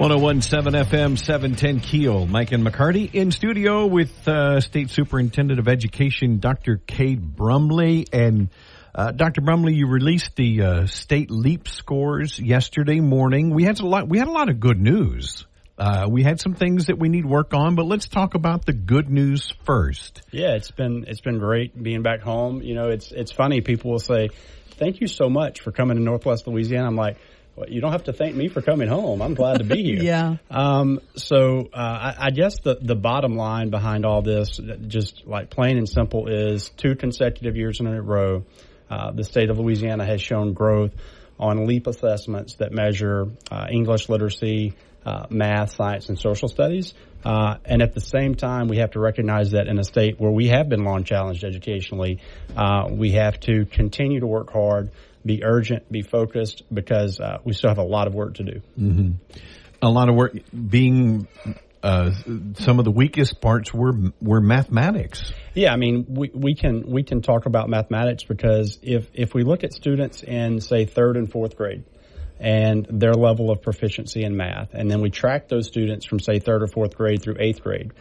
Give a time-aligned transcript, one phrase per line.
[0.00, 2.26] One zero one seven FM seven ten Keel.
[2.26, 6.78] Mike and McCarty in studio with uh, State Superintendent of Education Dr.
[6.86, 8.48] Cade Brumley and
[8.94, 9.42] uh, Dr.
[9.42, 9.74] Brumley.
[9.74, 13.50] You released the uh, state leap scores yesterday morning.
[13.50, 14.08] We had a lot.
[14.08, 15.46] We had a lot of good news.
[15.76, 18.72] Uh, we had some things that we need work on, but let's talk about the
[18.72, 20.22] good news first.
[20.30, 22.62] Yeah, it's been it's been great being back home.
[22.62, 23.60] You know, it's it's funny.
[23.60, 24.30] People will say,
[24.78, 27.18] "Thank you so much for coming to Northwest Louisiana." I'm like
[27.60, 29.20] well, you don't have to thank me for coming home.
[29.20, 30.02] I'm glad to be here.
[30.02, 30.36] yeah.
[30.50, 35.50] Um, so uh, I, I, guess the the bottom line behind all this, just like
[35.50, 38.44] plain and simple, is two consecutive years in a row,
[38.88, 40.92] uh, the state of Louisiana has shown growth
[41.38, 46.94] on LEAP assessments that measure uh, English literacy, uh, math, science, and social studies.
[47.22, 50.30] Uh, and at the same time, we have to recognize that in a state where
[50.30, 52.20] we have been long challenged educationally,
[52.56, 54.90] uh, we have to continue to work hard
[55.24, 58.60] be urgent, be focused, because uh, we still have a lot of work to do.
[58.78, 59.10] Mm-hmm.
[59.82, 61.28] A lot of work being.
[61.82, 62.12] Uh,
[62.58, 65.32] some of the weakest parts were were mathematics.
[65.54, 69.44] Yeah, I mean, we, we can we can talk about mathematics because if if we
[69.44, 71.84] look at students in say third and fourth grade,
[72.38, 76.38] and their level of proficiency in math, and then we track those students from say
[76.38, 77.92] third or fourth grade through eighth grade,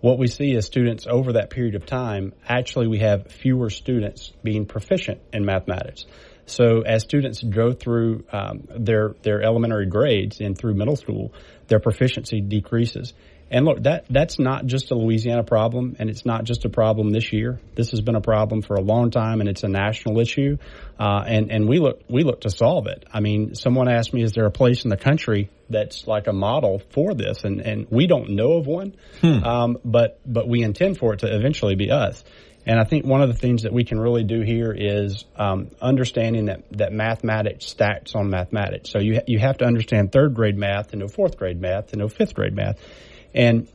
[0.00, 4.32] what we see is students over that period of time, actually we have fewer students
[4.42, 6.04] being proficient in mathematics.
[6.46, 11.32] So as students go through um, their their elementary grades and through middle school,
[11.68, 13.14] their proficiency decreases.
[13.50, 17.10] And look, that that's not just a Louisiana problem, and it's not just a problem
[17.10, 17.60] this year.
[17.74, 20.56] This has been a problem for a long time, and it's a national issue.
[20.98, 23.04] Uh, and and we look we look to solve it.
[23.12, 26.32] I mean, someone asked me, is there a place in the country that's like a
[26.32, 27.44] model for this?
[27.44, 29.44] And and we don't know of one, hmm.
[29.44, 32.24] um, but but we intend for it to eventually be us.
[32.66, 35.70] And I think one of the things that we can really do here is um,
[35.82, 38.90] understanding that, that mathematics stacks on mathematics.
[38.90, 41.96] So you you have to understand third grade math to know fourth grade math to
[41.96, 42.78] know fifth grade math,
[43.34, 43.68] and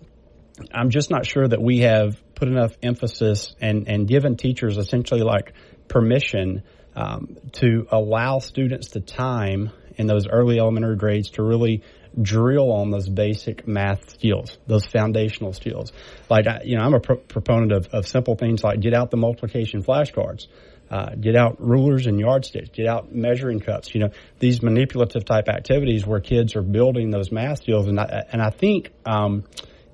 [0.74, 5.22] I'm just not sure that we have put enough emphasis and and given teachers essentially
[5.22, 5.54] like
[5.88, 6.64] permission
[6.96, 11.84] um, to allow students the time in those early elementary grades to really
[12.20, 15.92] drill on those basic math skills, those foundational skills.
[16.30, 19.18] Like, you know, I'm a pro- proponent of, of simple things like get out the
[19.18, 20.48] multiplication flashcards.
[20.92, 25.48] Uh, get out rulers and yardsticks, get out measuring cups, you know, these manipulative type
[25.48, 27.88] activities where kids are building those math skills.
[27.88, 29.44] And I, and I think, um,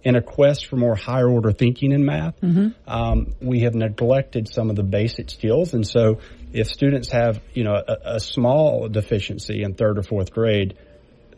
[0.05, 2.67] in a quest for more higher order thinking in math, mm-hmm.
[2.87, 5.73] um, we have neglected some of the basic skills.
[5.73, 6.19] And so
[6.55, 10.77] if students have, you know, a, a small deficiency in third or fourth grade,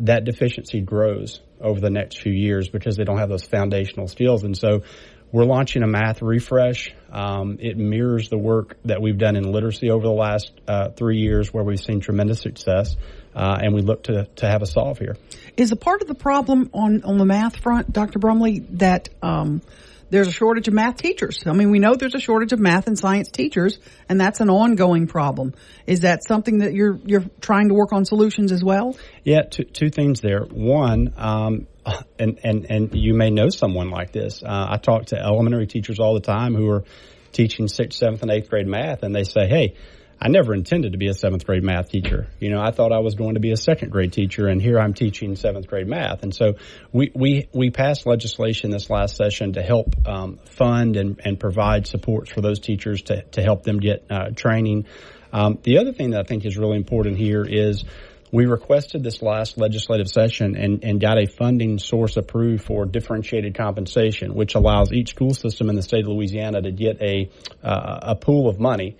[0.01, 4.43] that deficiency grows over the next few years because they don't have those foundational skills.
[4.43, 4.83] And so
[5.31, 6.93] we're launching a math refresh.
[7.11, 11.17] Um, it mirrors the work that we've done in literacy over the last uh, three
[11.17, 12.95] years where we've seen tremendous success.
[13.35, 15.15] Uh, and we look to, to have a solve here.
[15.57, 18.19] Is a part of the problem on, on the math front, Dr.
[18.19, 19.61] Brumley, that um,
[20.09, 21.43] there's a shortage of math teachers.
[21.45, 24.49] I mean, we know there's a shortage of math and science teachers, and that's an
[24.49, 25.53] ongoing problem.
[25.85, 28.95] Is that something that you're you're trying to work on solutions as well?
[29.23, 30.41] Yeah, two, two things there.
[30.41, 31.67] One, um,
[32.19, 34.43] and and and you may know someone like this.
[34.43, 36.83] Uh, I talk to elementary teachers all the time who are
[37.31, 39.75] teaching sixth, seventh, and eighth grade math, and they say, "Hey."
[40.19, 42.27] I never intended to be a seventh grade math teacher.
[42.39, 44.79] You know, I thought I was going to be a second grade teacher, and here
[44.79, 46.23] I'm teaching seventh grade math.
[46.23, 46.55] And so
[46.91, 51.85] we we we passed legislation this last session to help um, fund and, and provide
[51.85, 54.85] supports for those teachers to to help them get uh, training.
[55.31, 57.83] Um, the other thing that I think is really important here is
[58.31, 63.55] we requested this last legislative session and, and got a funding source approved for differentiated
[63.55, 67.29] compensation, which allows each school system in the state of Louisiana to get a
[67.63, 68.97] uh, a pool of money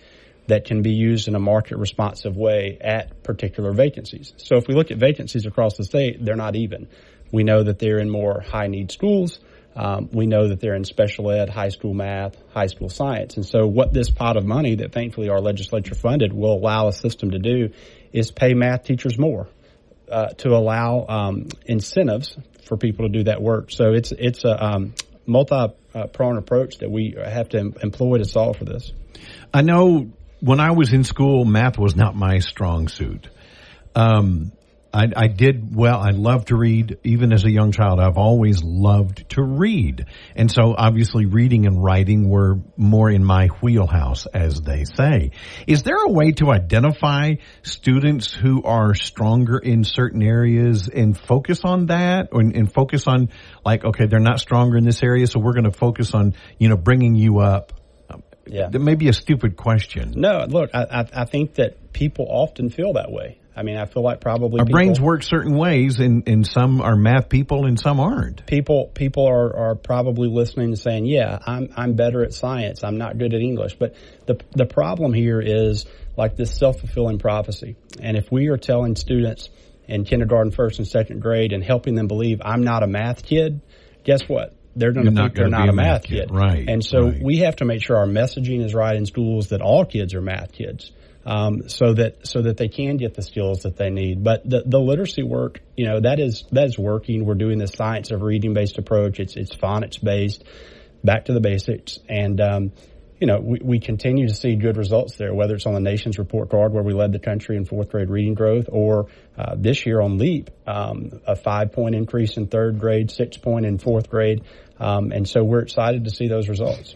[0.47, 4.33] that can be used in a market responsive way at particular vacancies.
[4.37, 6.87] So if we look at vacancies across the state, they're not even.
[7.31, 9.39] We know that they're in more high need schools.
[9.75, 13.35] Um, we know that they're in special ed, high school math, high school science.
[13.35, 16.93] And so what this pot of money that thankfully our legislature funded will allow a
[16.93, 17.69] system to do
[18.11, 19.47] is pay math teachers more
[20.11, 23.69] uh, to allow um, incentives for people to do that work.
[23.69, 24.95] So it's, it's a um,
[25.27, 28.91] multi-pronged approach that we have to employ to solve for this.
[29.53, 33.29] I know when I was in school, math was not my strong suit.
[33.95, 34.51] Um,
[34.93, 35.99] I, I did well.
[35.99, 37.99] I love to read, even as a young child.
[37.99, 40.05] I've always loved to read,
[40.35, 45.31] and so obviously reading and writing were more in my wheelhouse, as they say.
[45.67, 51.61] Is there a way to identify students who are stronger in certain areas and focus
[51.63, 53.29] on that, or and focus on
[53.65, 56.69] like, okay, they're not stronger in this area, so we're going to focus on you
[56.69, 57.73] know bringing you up.
[58.49, 58.69] Yeah.
[58.69, 60.13] That may be a stupid question.
[60.15, 63.39] No, look, I, I, I think that people often feel that way.
[63.55, 66.79] I mean, I feel like probably Our people, brains work certain ways, and, and some
[66.79, 68.45] are math people and some aren't.
[68.45, 72.83] people people are, are probably listening and saying, "Yeah, I'm I'm better at science.
[72.83, 73.95] I'm not good at English." But
[74.27, 77.77] the the problem here is like this self fulfilling prophecy.
[77.99, 79.49] And if we are telling students
[79.87, 83.61] in kindergarten, first and second grade, and helping them believe I'm not a math kid,
[84.03, 84.53] guess what?
[84.77, 86.31] They're going to think they're not a math kid, kid.
[86.31, 87.21] Right, And so right.
[87.21, 90.21] we have to make sure our messaging is right in schools that all kids are
[90.21, 90.91] math kids.
[91.25, 94.23] Um, so that so that they can get the skills that they need.
[94.23, 97.25] But the, the literacy work, you know, that is that is working.
[97.25, 99.19] We're doing the science of reading based approach.
[99.19, 100.45] It's it's phonics based,
[101.03, 102.71] back to the basics, and um,
[103.19, 105.33] you know we, we continue to see good results there.
[105.33, 108.09] Whether it's on the nation's report card where we led the country in fourth grade
[108.09, 109.07] reading growth, or
[109.37, 113.65] uh, this year on Leap, um, a five point increase in third grade, six point
[113.65, 114.45] in fourth grade,
[114.79, 116.95] um, and so we're excited to see those results.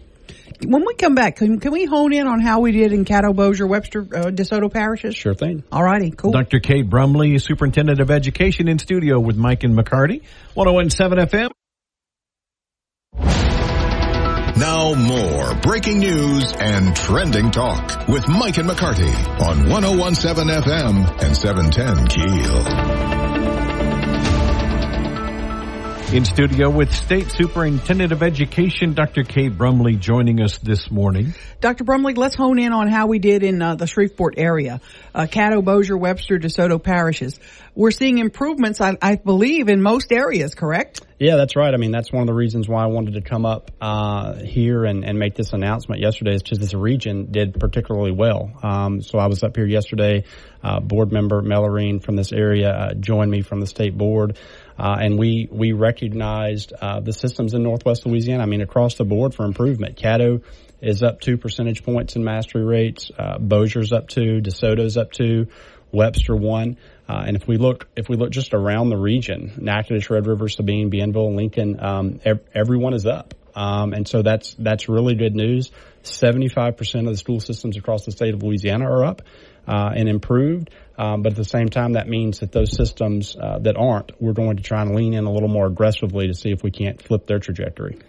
[0.65, 3.35] When we come back, can, can we hone in on how we did in Caddo,
[3.35, 5.15] Bossier, Webster, uh, DeSoto parishes?
[5.15, 5.63] Sure thing.
[5.71, 6.31] All righty, cool.
[6.31, 6.59] Dr.
[6.59, 10.23] Cade Brumley, Superintendent of Education, in studio with Mike and McCarty,
[10.53, 11.51] 1017 FM.
[14.57, 21.35] Now more breaking news and trending talk with Mike and McCarty on 1017 FM and
[21.35, 23.10] 710 Keel.
[26.13, 29.23] In studio with State Superintendent of Education, Dr.
[29.23, 31.33] Cade Brumley, joining us this morning.
[31.61, 31.85] Dr.
[31.85, 34.81] Brumley, let's hone in on how we did in uh, the Shreveport area,
[35.15, 37.39] uh, Caddo, Bossier, Webster, DeSoto parishes.
[37.75, 40.99] We're seeing improvements, I, I believe, in most areas, correct?
[41.17, 41.73] Yeah, that's right.
[41.73, 44.83] I mean, that's one of the reasons why I wanted to come up uh, here
[44.83, 48.51] and, and make this announcement yesterday is because this region did particularly well.
[48.63, 50.25] Um, so I was up here yesterday.
[50.61, 54.37] Uh, board member Melerine from this area uh, joined me from the state board.
[54.77, 58.43] Uh, and we we recognized uh, the systems in Northwest Louisiana.
[58.43, 59.97] I mean, across the board for improvement.
[59.97, 60.43] Caddo
[60.81, 63.11] is up two percentage points in mastery rates.
[63.17, 64.41] Uh, Bossier's up two.
[64.41, 65.47] DeSoto's up two.
[65.91, 66.77] Webster one.
[67.07, 70.47] Uh, and if we look, if we look just around the region, Natchitoches, Red River,
[70.47, 73.33] Sabine, Bienville, Lincoln, um, ev- everyone is up.
[73.53, 75.71] Um, and so that's that's really good news.
[76.03, 79.21] Seventy-five percent of the school systems across the state of Louisiana are up
[79.67, 80.69] uh, and improved.
[80.97, 84.33] Um, but at the same time, that means that those systems uh, that aren't, we're
[84.33, 87.01] going to try and lean in a little more aggressively to see if we can't
[87.01, 87.99] flip their trajectory.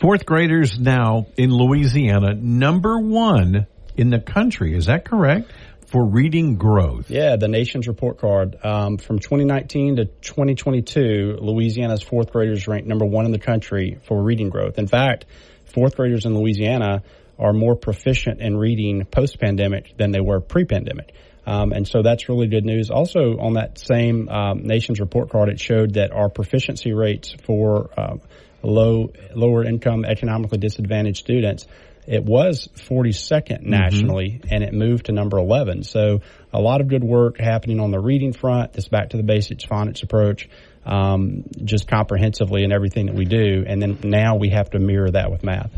[0.00, 3.66] Fourth graders now in Louisiana, number one
[3.96, 4.74] in the country.
[4.74, 5.52] Is that correct?
[5.88, 7.10] For reading growth.
[7.10, 13.04] Yeah, the nation's report card um, from 2019 to 2022, Louisiana's fourth graders ranked number
[13.04, 14.78] one in the country for reading growth.
[14.78, 15.26] In fact,
[15.66, 17.02] fourth graders in Louisiana
[17.38, 21.12] are more proficient in reading post-pandemic than they were pre-pandemic.
[21.46, 22.90] Um, and so that's really good news.
[22.90, 27.90] Also, on that same um, nation's report card, it showed that our proficiency rates for
[27.98, 28.20] um,
[28.62, 31.66] low, lower income, economically disadvantaged students
[32.10, 35.84] it was 42nd nationally and it moved to number 11.
[35.84, 36.22] So
[36.52, 39.64] a lot of good work happening on the reading front, this back to the basics
[39.64, 40.48] phonics approach,
[40.84, 43.64] um, just comprehensively in everything that we do.
[43.64, 45.70] And then now we have to mirror that with math.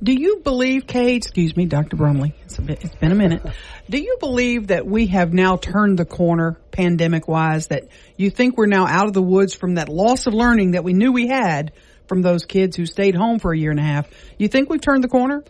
[0.00, 1.96] Do you believe, Cade, excuse me, Dr.
[1.96, 3.42] Brumley, it's, bit, it's been a minute.
[3.90, 8.56] Do you believe that we have now turned the corner pandemic wise, that you think
[8.56, 11.26] we're now out of the woods from that loss of learning that we knew we
[11.26, 11.72] had
[12.06, 14.08] from those kids who stayed home for a year and a half?
[14.38, 15.42] You think we've turned the corner?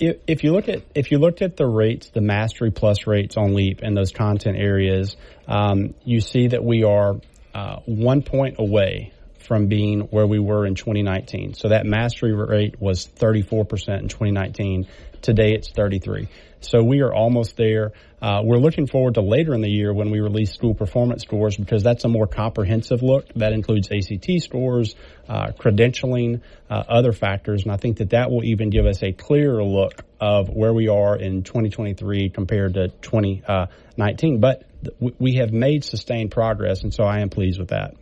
[0.00, 3.36] If, if you look at if you looked at the rates, the mastery plus rates
[3.36, 5.16] on Leap in those content areas,
[5.46, 7.14] um, you see that we are
[7.54, 9.12] uh, one point away
[9.46, 11.54] from being where we were in 2019.
[11.54, 14.86] So that mastery rate was 34% in 2019.
[15.22, 16.28] Today it's 33.
[16.60, 17.92] So we are almost there.
[18.20, 21.56] Uh, we're looking forward to later in the year when we release school performance scores
[21.56, 23.28] because that's a more comprehensive look.
[23.34, 24.96] That includes ACT scores,
[25.28, 29.12] uh, credentialing, uh, other factors, and I think that that will even give us a
[29.12, 34.40] clearer look of where we are in 2023 compared to 2019.
[34.40, 37.94] But th- we have made sustained progress, and so I am pleased with that.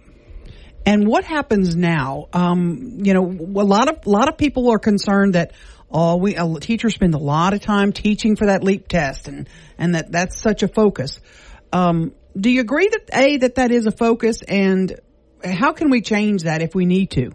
[0.87, 2.29] And what happens now?
[2.33, 5.53] Um, you know, a lot of a lot of people are concerned that
[5.91, 9.49] oh, we teachers spend a lot of time teaching for that leap test, and
[9.79, 11.21] and that that's such a focus.
[11.73, 14.99] Um, do you agree that a that that is a focus, and
[15.43, 17.31] how can we change that if we need to?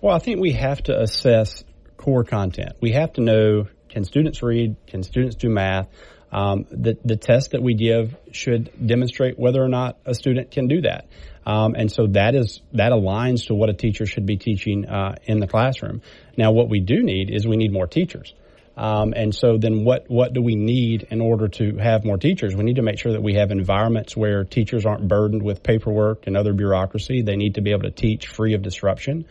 [0.00, 1.64] Well, I think we have to assess
[1.96, 2.76] core content.
[2.80, 4.76] We have to know can students read?
[4.86, 5.88] Can students do math?
[6.32, 10.66] Um, the, the test that we give should demonstrate whether or not a student can
[10.66, 11.06] do that.
[11.46, 15.14] Um, and so that is that aligns to what a teacher should be teaching uh,
[15.24, 16.02] in the classroom.
[16.36, 18.34] Now, what we do need is we need more teachers.
[18.76, 22.54] Um, and so then what, what do we need in order to have more teachers?
[22.54, 26.26] We need to make sure that we have environments where teachers aren't burdened with paperwork
[26.26, 27.22] and other bureaucracy.
[27.22, 29.24] They need to be able to teach free of disruption.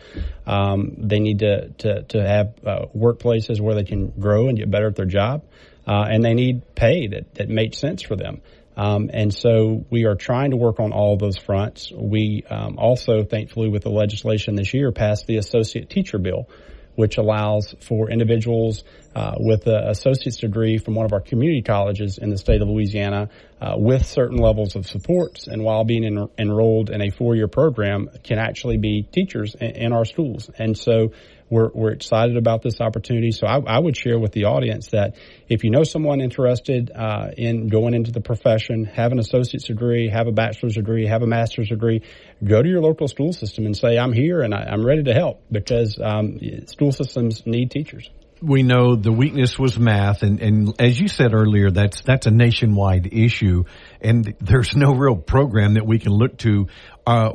[0.47, 4.71] Um, they need to, to, to have uh, workplaces where they can grow and get
[4.71, 5.43] better at their job.
[5.88, 8.42] Uh, and they need pay that, that makes sense for them.
[8.77, 11.92] Um, and so we are trying to work on all those fronts.
[11.96, 16.50] We um, also, thankfully, with the legislation this year, passed the associate teacher bill,
[16.96, 18.84] which allows for individuals
[19.15, 22.68] uh, with an associate's degree from one of our community colleges in the state of
[22.68, 23.30] Louisiana
[23.62, 28.10] uh, with certain levels of supports and while being en- enrolled in a four-year program
[28.24, 30.50] can actually be teachers in, in our schools.
[30.58, 31.12] And so
[31.49, 33.31] we're, we're excited about this opportunity.
[33.31, 35.15] So I, I, would share with the audience that
[35.47, 40.09] if you know someone interested uh, in going into the profession, have an associate's degree,
[40.09, 42.01] have a bachelor's degree, have a master's degree,
[42.43, 45.13] go to your local school system and say, I'm here and I, am ready to
[45.13, 48.09] help because um, school systems need teachers
[48.41, 52.31] we know the weakness was math, and, and as you said earlier, that's that's a
[52.31, 53.63] nationwide issue,
[54.01, 56.67] and there's no real program that we can look to.
[57.07, 57.31] Uh,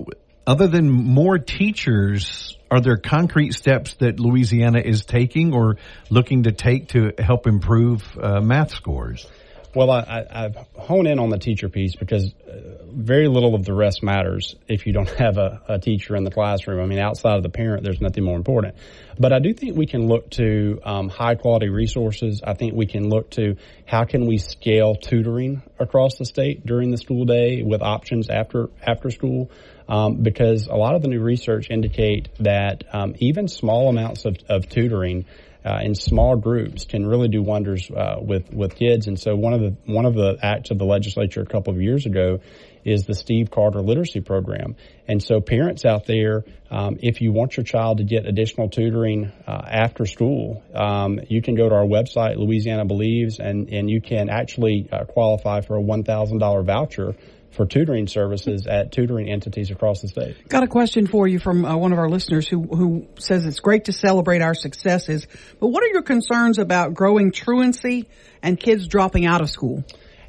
[0.46, 5.76] other than more teachers, are there concrete steps that Louisiana is taking or
[6.08, 9.26] looking to take to help improve uh, math scores?
[9.72, 14.02] Well, I, hone in on the teacher piece because uh, very little of the rest
[14.02, 16.80] matters if you don't have a, a, teacher in the classroom.
[16.80, 18.74] I mean, outside of the parent, there's nothing more important.
[19.16, 22.42] But I do think we can look to um, high quality resources.
[22.44, 23.56] I think we can look to
[23.86, 28.70] how can we scale tutoring across the state during the school day with options after
[28.84, 29.52] after school.
[29.90, 34.36] Um, because a lot of the new research indicate that um, even small amounts of,
[34.48, 35.24] of tutoring
[35.64, 39.08] uh, in small groups can really do wonders uh, with with kids.
[39.08, 41.82] And so one of the one of the acts of the legislature a couple of
[41.82, 42.38] years ago
[42.84, 44.74] is the Steve Carter Literacy Program.
[45.06, 49.30] And so parents out there, um, if you want your child to get additional tutoring
[49.46, 54.00] uh, after school, um, you can go to our website, Louisiana Believes, and and you
[54.00, 57.16] can actually uh, qualify for a one thousand dollar voucher
[57.50, 60.48] for tutoring services at tutoring entities across the state.
[60.48, 63.60] Got a question for you from uh, one of our listeners who who says it's
[63.60, 65.26] great to celebrate our successes,
[65.58, 68.08] but what are your concerns about growing truancy
[68.42, 69.84] and kids dropping out of school?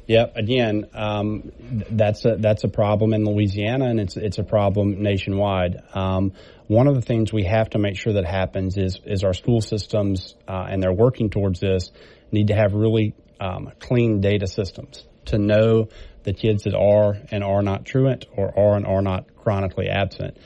[0.06, 0.36] Yep.
[0.36, 1.52] Again, um,
[1.90, 5.80] that's a that's a problem in Louisiana, and it's it's a problem nationwide.
[5.94, 6.32] Um,
[6.66, 9.60] one of the things we have to make sure that happens is is our school
[9.60, 11.92] systems, uh, and they're working towards this,
[12.32, 15.88] need to have really um, clean data systems to know
[16.24, 20.36] the kids that are and are not truant or are and are not chronically absent.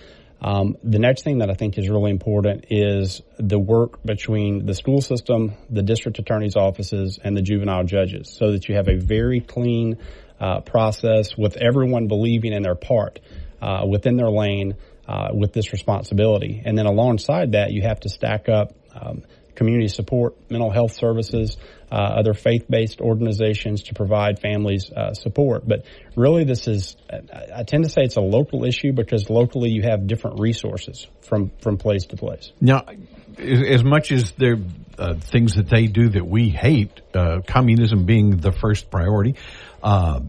[0.40, 4.74] Um, the next thing that I think is really important is the work between the
[4.74, 8.96] school system, the district attorney's offices, and the juvenile judges so that you have a
[8.96, 9.98] very clean
[10.38, 13.20] uh, process with everyone believing in their part
[13.62, 14.76] uh, within their lane
[15.08, 16.62] uh, with this responsibility.
[16.64, 19.22] And then alongside that, you have to stack up um,
[19.54, 21.56] community support, mental health services,
[21.94, 25.66] other faith-based organizations to provide families uh, support.
[25.66, 25.84] But
[26.16, 30.06] really, this is I tend to say it's a local issue because locally you have
[30.06, 32.52] different resources from from place to place.
[32.60, 32.84] Now,
[33.38, 34.56] as much as there
[34.98, 39.36] uh, things that they do that we hate, uh, communism being the first priority.
[39.82, 40.20] Uh,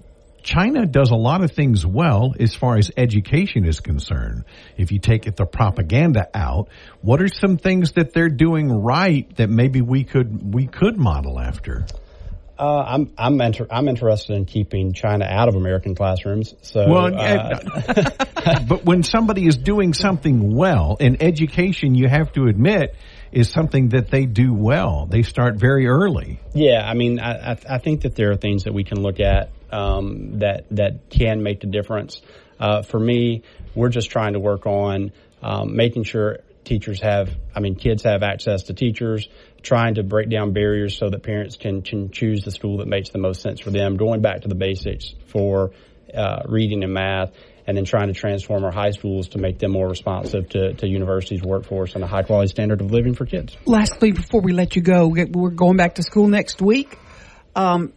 [0.47, 4.45] China does a lot of things well as far as education is concerned.
[4.77, 6.69] If you take the propaganda out,
[7.01, 11.37] what are some things that they're doing right that maybe we could we could model
[11.37, 11.85] after?
[12.57, 16.55] Uh, I'm I'm inter- I'm interested in keeping China out of American classrooms.
[16.61, 22.45] So, well, uh, but when somebody is doing something well in education, you have to
[22.45, 22.95] admit
[23.33, 25.07] is something that they do well.
[25.07, 26.39] They start very early.
[26.53, 29.51] Yeah, I mean, I, I think that there are things that we can look at
[29.71, 32.21] um, that that can make the difference.
[32.59, 33.43] Uh, for me,
[33.75, 38.23] we're just trying to work on um, making sure teachers have, I mean, kids have
[38.23, 39.27] access to teachers,
[39.61, 43.09] trying to break down barriers so that parents can, can choose the school that makes
[43.09, 45.71] the most sense for them, going back to the basics for
[46.13, 47.31] uh, reading and math,
[47.65, 50.87] and then trying to transform our high schools to make them more responsive to, to
[50.87, 53.55] universities, workforce, and a high quality standard of living for kids.
[53.65, 56.97] Lastly, before we let you go, we're going back to school next week.
[57.55, 57.93] Um,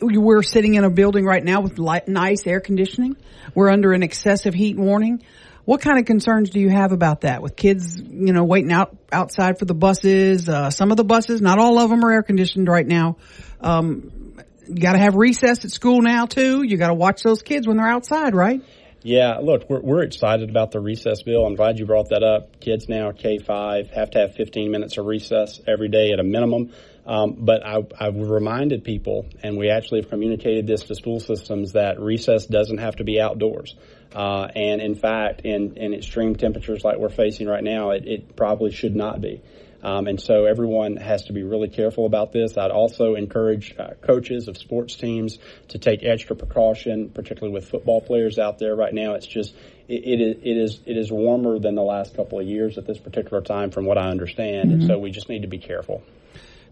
[0.00, 3.16] we're sitting in a building right now with light, nice air conditioning.
[3.54, 5.22] We're under an excessive heat warning.
[5.64, 8.96] What kind of concerns do you have about that with kids, you know, waiting out
[9.12, 10.48] outside for the buses?
[10.48, 13.18] Uh, some of the buses, not all of them are air conditioned right now.
[13.60, 14.34] Um,
[14.66, 16.62] you got to have recess at school now too.
[16.62, 18.62] You got to watch those kids when they're outside, right?
[19.02, 21.46] Yeah, look, we're, we're excited about the recess bill.
[21.46, 22.60] I'm glad you brought that up.
[22.60, 26.72] Kids now K5 have to have 15 minutes of recess every day at a minimum.
[27.10, 31.72] Um, but I, I've reminded people, and we actually have communicated this to school systems,
[31.72, 33.74] that recess doesn't have to be outdoors.
[34.14, 38.36] Uh, and in fact, in, in extreme temperatures like we're facing right now, it, it
[38.36, 39.42] probably should not be.
[39.82, 42.56] Um, and so everyone has to be really careful about this.
[42.56, 45.38] I'd also encourage uh, coaches of sports teams
[45.70, 49.14] to take extra precaution, particularly with football players out there right now.
[49.14, 49.52] It's just
[49.88, 52.86] it, it, is, it is it is warmer than the last couple of years at
[52.86, 54.70] this particular time, from what I understand.
[54.70, 54.80] Mm-hmm.
[54.82, 56.04] And so we just need to be careful.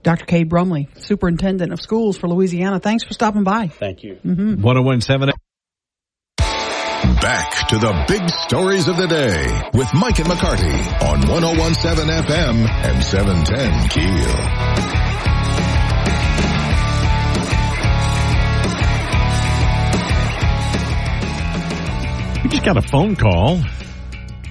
[0.02, 0.24] Dr.
[0.26, 2.80] Cade Brumley, Superintendent of Schools for Louisiana.
[2.80, 3.68] Thanks for stopping by.
[3.68, 4.14] Thank you.
[4.24, 4.62] Mm-hmm.
[4.62, 5.34] 1017
[7.20, 12.68] Back to the big stories of the day with Mike and McCarty on 1017 FM
[12.68, 15.08] and 710 Keel.
[22.44, 23.62] We just got a phone call,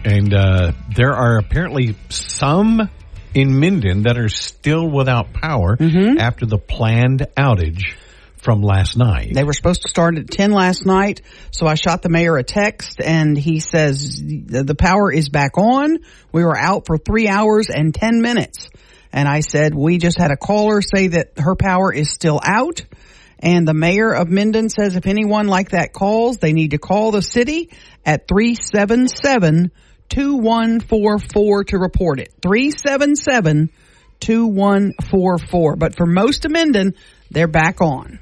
[0.03, 2.89] and uh, there are apparently some
[3.37, 6.17] in Minden that are still without power mm-hmm.
[6.17, 7.93] after the planned outage
[8.37, 9.31] from last night.
[9.31, 12.43] They were supposed to start at 10 last night, so I shot the mayor a
[12.43, 15.99] text and he says the power is back on.
[16.31, 18.69] We were out for three hours and 10 minutes.
[19.13, 22.83] And I said, we just had a caller say that her power is still out.
[23.37, 27.11] And the mayor of Minden says if anyone like that calls, they need to call
[27.11, 27.69] the city
[28.03, 29.71] at 377
[30.09, 32.33] 2144 to report it.
[32.41, 33.69] 377
[34.19, 35.75] 2144.
[35.75, 36.95] But for most of Minden,
[37.29, 38.19] they're back on.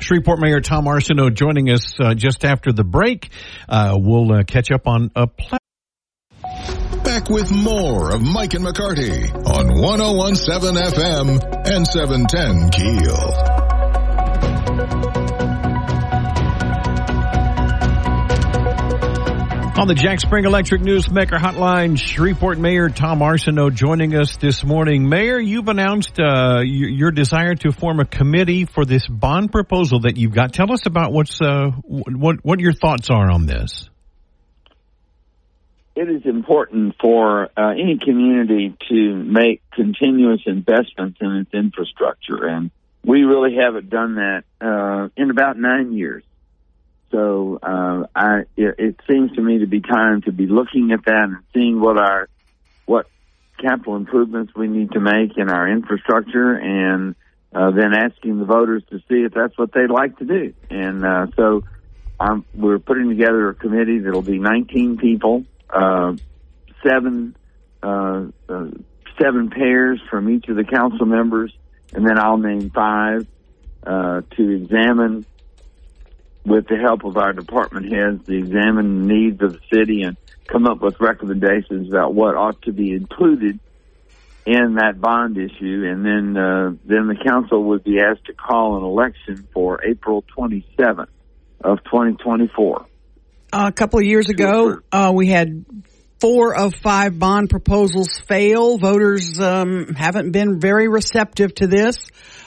[0.00, 3.30] Shreveport Mayor Tom Arceneaux joining us uh, just after the break.
[3.68, 5.26] Uh, we'll uh, catch up on a.
[5.26, 5.58] Pl-
[7.04, 15.33] Back with more of Mike and McCarty on 1017 FM and 710 Keel.
[19.76, 25.08] On the Jack Spring Electric Newsmaker Hotline, Shreveport Mayor Tom Arceneaux joining us this morning.
[25.08, 30.16] Mayor, you've announced uh, your desire to form a committee for this bond proposal that
[30.16, 30.52] you've got.
[30.52, 33.90] Tell us about what's uh, what what your thoughts are on this.
[35.96, 42.70] It is important for uh, any community to make continuous investments in its infrastructure, and
[43.04, 46.22] we really haven't done that uh, in about nine years.
[47.14, 51.04] So uh, I, it, it seems to me to be time to be looking at
[51.04, 52.28] that and seeing what our
[52.86, 53.06] what
[53.60, 57.14] capital improvements we need to make in our infrastructure, and
[57.54, 60.54] uh, then asking the voters to see if that's what they'd like to do.
[60.70, 61.62] And uh, so
[62.18, 66.16] I'm, we're putting together a committee that'll be 19 people, uh,
[66.84, 67.36] seven
[67.80, 68.66] uh, uh,
[69.22, 71.56] seven pairs from each of the council members,
[71.92, 73.24] and then I'll name five
[73.86, 75.24] uh, to examine
[76.44, 80.16] with the help of our department heads, to examine the needs of the city and
[80.46, 83.58] come up with recommendations about what ought to be included
[84.46, 88.76] in that bond issue, and then uh, then the council would be asked to call
[88.76, 91.08] an election for April 27th
[91.62, 92.86] of 2024.
[93.52, 95.64] Uh, a couple of years ago, uh, we had
[96.20, 98.76] four of five bond proposals fail.
[98.76, 101.96] Voters um, haven't been very receptive to this.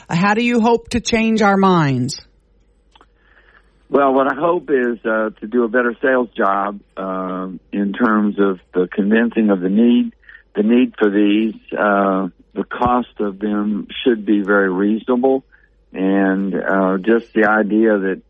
[0.08, 2.20] How do you hope to change our minds?
[3.90, 8.38] Well, what I hope is uh, to do a better sales job uh, in terms
[8.38, 10.12] of the convincing of the need.
[10.54, 15.44] The need for these, uh, the cost of them should be very reasonable,
[15.92, 18.22] and uh, just the idea that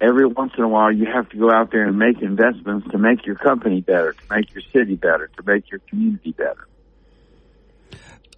[0.00, 2.98] every once in a while you have to go out there and make investments to
[2.98, 6.68] make your company better, to make your city better, to make your community better.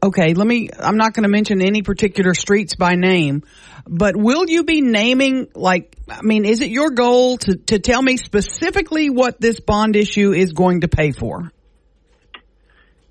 [0.02, 3.42] Okay, let me, I'm not going to mention any particular streets by name,
[3.86, 8.00] but will you be naming, like, I mean, is it your goal to, to tell
[8.00, 11.52] me specifically what this bond issue is going to pay for?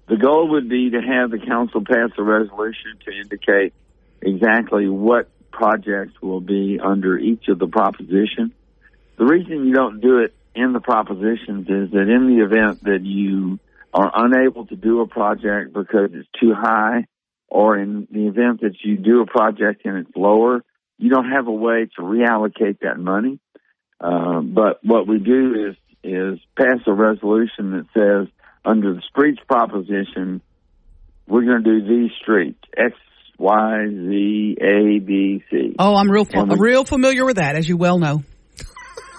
[0.07, 3.73] The goal would be to have the council pass a resolution to indicate
[4.19, 8.51] exactly what projects will be under each of the propositions.
[9.17, 13.01] The reason you don't do it in the propositions is that in the event that
[13.03, 13.59] you
[13.93, 17.05] are unable to do a project because it's too high,
[17.47, 20.63] or in the event that you do a project and it's lower,
[20.97, 23.39] you don't have a way to reallocate that money.
[23.99, 29.39] Uh, but what we do is is pass a resolution that says under the streets
[29.47, 30.41] proposition,
[31.27, 32.95] we're going to do these streets X,
[33.37, 35.75] Y, Z, A, B, C.
[35.77, 38.23] Oh, I'm real we, real familiar with that, as you well know.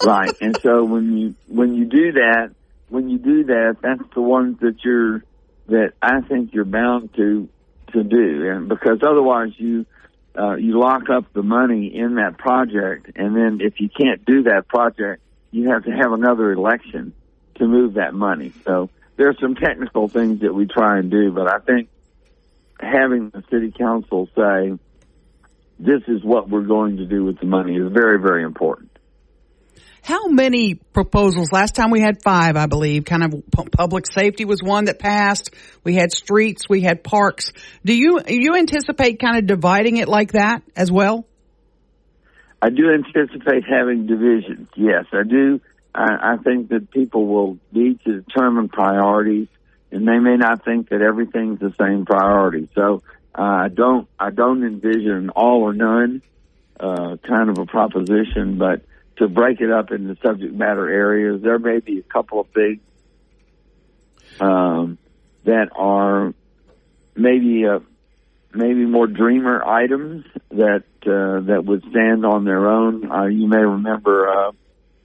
[0.04, 2.54] right, and so when you when you do that,
[2.90, 5.24] when you do that, that's the ones that you're
[5.68, 7.48] that I think you're bound to
[7.92, 9.86] to do, and because otherwise you
[10.38, 14.44] uh, you lock up the money in that project, and then if you can't do
[14.44, 17.12] that project, you have to have another election
[17.56, 18.52] to move that money.
[18.64, 21.88] So there are some technical things that we try and do, but I think
[22.80, 24.78] having the city council say,
[25.78, 28.89] this is what we're going to do with the money is very, very important.
[30.02, 31.52] How many proposals?
[31.52, 33.04] Last time we had five, I believe.
[33.04, 35.50] Kind of public safety was one that passed.
[35.84, 37.52] We had streets, we had parks.
[37.84, 41.26] Do you you anticipate kind of dividing it like that as well?
[42.62, 44.68] I do anticipate having divisions.
[44.76, 45.60] Yes, I do.
[45.94, 49.48] I, I think that people will need to determine priorities,
[49.90, 52.68] and they may not think that everything's the same priority.
[52.74, 53.02] So
[53.34, 56.22] uh, I don't I don't envision all or none
[56.78, 58.82] uh, kind of a proposition, but
[59.20, 61.42] to break it up into subject matter areas.
[61.42, 62.80] There may be a couple of things
[64.40, 64.98] um,
[65.44, 66.32] that are
[67.14, 67.80] maybe uh,
[68.54, 73.10] maybe more dreamer items that uh, that would stand on their own.
[73.12, 74.52] Uh, you may remember uh,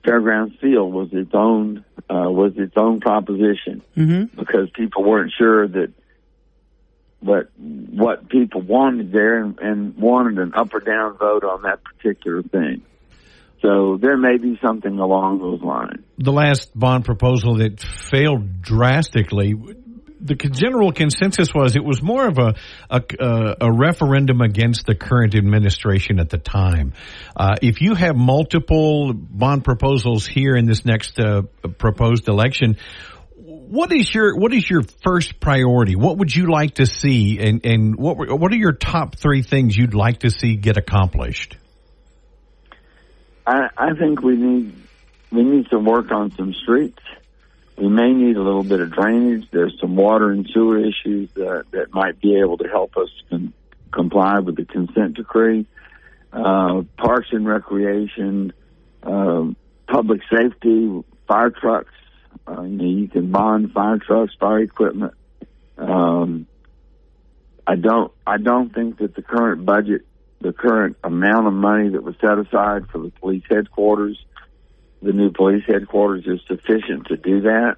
[0.05, 4.39] Fairgrounds Field was its own uh, was its own proposition mm-hmm.
[4.39, 5.91] because people weren't sure that
[7.19, 11.83] what what people wanted there and, and wanted an up or down vote on that
[11.83, 12.81] particular thing.
[13.65, 16.05] So there may be something along those lines.
[16.19, 19.55] The last bond proposal that failed drastically,
[20.21, 22.53] the general consensus was it was more of a
[22.91, 26.93] a, a referendum against the current administration at the time.
[27.35, 31.41] Uh, if you have multiple bond proposals here in this next uh,
[31.79, 32.77] proposed election,
[33.35, 35.95] what is your what is your first priority?
[35.95, 39.75] What would you like to see, and and what what are your top three things
[39.75, 41.57] you'd like to see get accomplished?
[43.45, 44.75] I, I think we need
[45.31, 47.01] we need to work on some streets.
[47.77, 49.47] We may need a little bit of drainage.
[49.51, 53.09] There's some water and sewer issues that, that might be able to help us
[53.91, 55.65] comply with the consent decree.
[56.31, 58.53] Uh, parks and recreation,
[59.03, 59.45] uh,
[59.87, 61.91] public safety, fire trucks.
[62.47, 65.13] Uh, you, know, you can bond fire trucks, fire equipment.
[65.77, 66.47] Um,
[67.67, 68.11] I don't.
[68.25, 70.05] I don't think that the current budget
[70.45, 74.23] the current amount of money that was set aside for the police headquarters,
[75.01, 77.77] the new police headquarters, is sufficient to do that.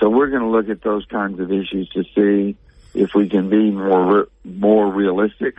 [0.00, 2.56] So we're going to look at those kinds of issues to see
[2.92, 5.54] if we can be more more realistic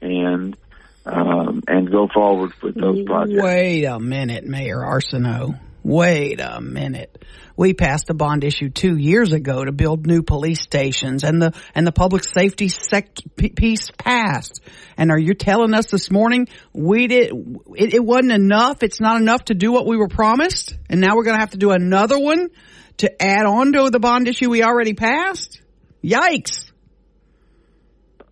[0.00, 0.56] and
[1.04, 3.42] um, and go forward with those projects.
[3.42, 5.58] Wait a minute, Mayor Arceneaux.
[5.84, 7.22] Wait a minute.
[7.58, 11.52] We passed a bond issue two years ago to build new police stations and the,
[11.74, 14.62] and the public safety sec- piece passed.
[14.96, 17.32] And are you telling us this morning we did,
[17.76, 18.82] it, it wasn't enough?
[18.82, 20.74] It's not enough to do what we were promised?
[20.88, 22.48] And now we're going to have to do another one
[22.96, 25.60] to add on to the bond issue we already passed?
[26.02, 26.70] Yikes.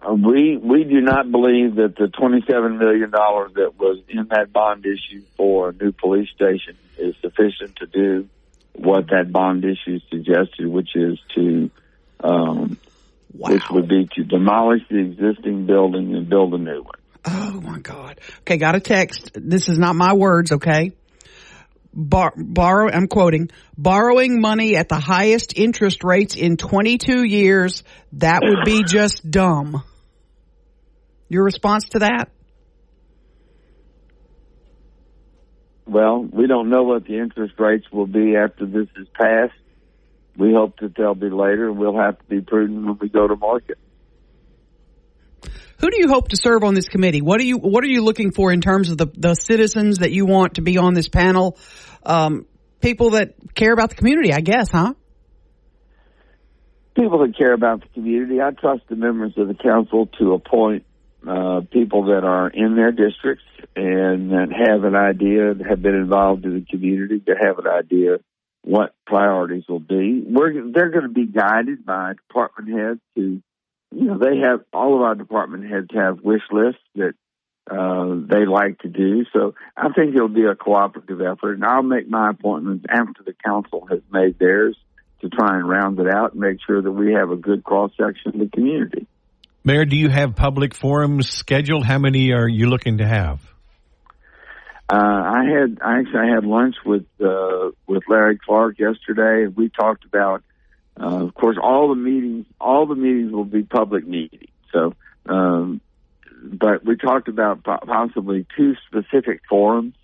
[0.00, 4.26] Uh, we we do not believe that the twenty seven million dollars that was in
[4.30, 8.28] that bond issue for a new police station is sufficient to do
[8.74, 11.70] what that bond issue suggested, which is to
[12.20, 12.78] um,
[13.34, 13.50] wow.
[13.50, 16.94] which would be to demolish the existing building and build a new one.
[17.24, 18.20] Oh my God!
[18.40, 19.32] Okay, got a text.
[19.34, 20.52] This is not my words.
[20.52, 20.92] Okay,
[21.94, 22.90] Bar- borrow.
[22.90, 27.84] I'm quoting borrowing money at the highest interest rates in 22 years.
[28.14, 29.84] That would be just dumb.
[31.28, 32.30] Your response to that?
[35.86, 39.52] Well, we don't know what the interest rates will be after this is passed.
[40.36, 41.72] We hope that they'll be later.
[41.72, 43.78] We'll have to be prudent when we go to market.
[45.80, 47.22] Who do you hope to serve on this committee?
[47.22, 50.12] What are you What are you looking for in terms of the the citizens that
[50.12, 51.58] you want to be on this panel?
[52.04, 52.46] Um,
[52.80, 54.94] people that care about the community, I guess, huh?
[56.94, 58.40] People that care about the community.
[58.40, 60.84] I trust the members of the council to appoint
[61.26, 63.44] uh, people that are in their districts
[63.76, 68.18] and that have an idea, have been involved in the community, to have an idea
[68.62, 70.24] what priorities will be.
[70.26, 73.42] We're, they're going to be guided by department heads who,
[73.94, 77.14] you know, they have, all of our department heads have wish lists that
[77.70, 79.24] uh, they like to do.
[79.32, 83.34] So I think it'll be a cooperative effort, and I'll make my appointments after the
[83.44, 84.76] council has made theirs
[85.20, 87.92] to try and round it out and make sure that we have a good cross
[87.96, 89.06] section of the community.
[89.64, 91.84] Mayor, do you have public forums scheduled?
[91.84, 93.40] How many are you looking to have?
[94.90, 99.68] Uh, I had I actually had lunch with uh, with Larry Clark yesterday, and we
[99.68, 100.42] talked about,
[101.00, 102.46] uh, of course, all the meetings.
[102.60, 104.50] All the meetings will be public meetings.
[104.72, 104.94] So,
[105.26, 105.80] um,
[106.42, 109.94] but we talked about possibly two specific forums.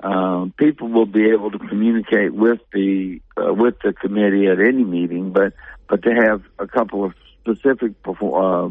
[0.00, 4.84] Um, people will be able to communicate with the uh, with the committee at any
[4.84, 5.54] meeting, but
[5.88, 8.68] but to have a couple of specific uh,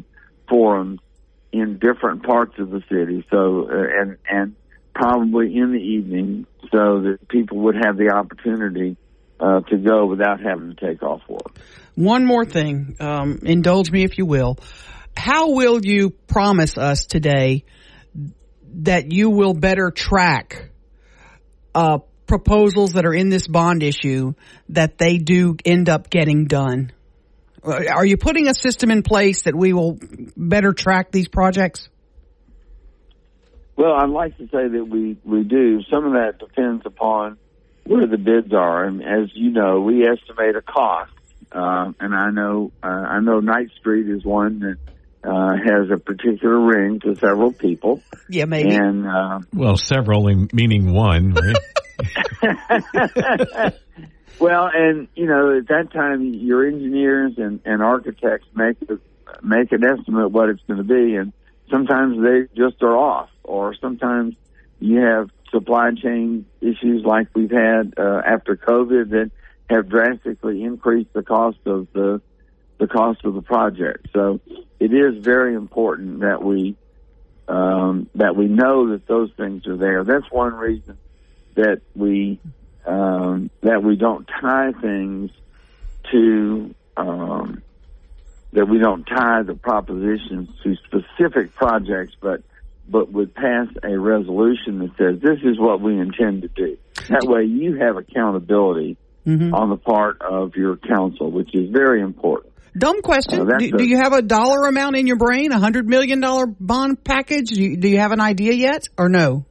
[0.49, 0.99] forums
[1.51, 3.25] in different parts of the city.
[3.31, 4.55] So uh, and and
[4.93, 8.97] probably in the evening, so that people would have the opportunity
[9.39, 11.55] uh, to go without having to take off work.
[11.95, 14.57] One more thing, um, indulge me if you will.
[15.15, 17.63] how will you promise us today
[18.73, 20.69] that you will better track
[21.75, 24.33] uh, proposals that are in this bond issue
[24.69, 26.91] that they do end up getting done?
[27.63, 30.00] Uh, Are you putting a system in place that we will
[30.36, 31.89] better track these projects?
[33.76, 35.82] Well, I'd like to say that we, we do.
[35.89, 37.38] Some of that depends upon
[37.86, 38.84] where the bids are.
[38.84, 41.12] And as you know, we estimate a cost.
[41.52, 44.78] Uh, and I know, uh, I know Knight Street is one that,
[45.24, 48.02] uh, has a particular ring to several people.
[48.30, 48.76] Yeah, maybe.
[48.76, 51.56] And, uh, Well, several, meaning one, right?
[54.39, 58.78] well, and you know, at that time, your engineers and, and architects make
[59.43, 61.34] make an estimate what it's going to be, and
[61.69, 64.36] sometimes they just are off, or sometimes
[64.80, 69.32] you have supply chain issues like we've had uh, after COVID that
[69.69, 72.21] have drastically increased the cost of the
[72.78, 74.08] the cost of the project.
[74.13, 74.39] So
[74.80, 76.75] it is very important that we
[77.47, 80.04] um, that we know that those things are there.
[80.04, 80.97] That's one reason
[81.56, 82.39] that we
[82.86, 85.32] um, that we don't tie things
[86.12, 87.62] to um,
[88.54, 92.42] that we don't tie the propositions to specific projects, but
[92.88, 96.78] but would pass a resolution that says this is what we intend to do.
[97.10, 98.98] That way, you have accountability
[99.54, 102.52] on the part of your council, which is very important.
[102.76, 103.42] Dumb question.
[103.42, 105.52] Uh, do, a- do you have a dollar amount in your brain?
[105.52, 107.50] A hundred million dollar bond package?
[107.50, 109.46] Do you, do you have an idea yet, or no?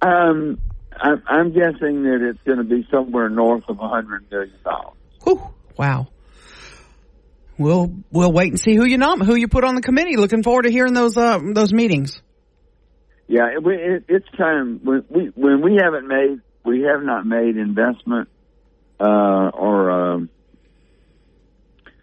[0.00, 0.58] Um,
[1.00, 4.96] I, I'm guessing that it's going to be somewhere north of a hundred million dollars.
[5.22, 5.40] Whew,
[5.76, 6.08] wow.
[7.56, 10.16] We'll we'll wait and see who you nom- who you put on the committee.
[10.16, 12.22] Looking forward to hearing those uh, those meetings.
[13.26, 17.56] Yeah, it, it, it's time when we when we haven't made we have not made
[17.56, 18.28] investment
[19.00, 20.30] uh, or um,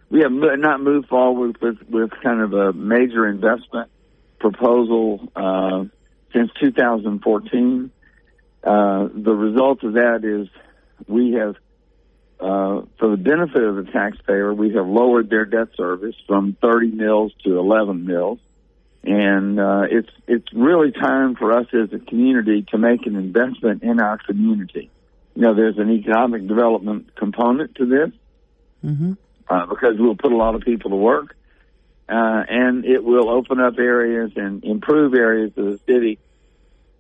[0.10, 3.90] we have not moved forward with with kind of a major investment
[4.40, 5.86] proposal uh,
[6.34, 7.92] since 2014.
[8.66, 10.48] Uh, the result of that is
[11.08, 11.56] we have,
[12.40, 16.88] uh, for the benefit of the taxpayer, we have lowered their debt service from 30
[16.92, 18.40] mills to 11 mills.
[19.04, 23.84] And uh, it's it's really time for us as a community to make an investment
[23.84, 24.90] in our community.
[25.36, 28.10] You know, there's an economic development component to this
[29.48, 31.36] uh, because we'll put a lot of people to work,
[32.10, 36.18] uh, and it will open up areas and improve areas of the city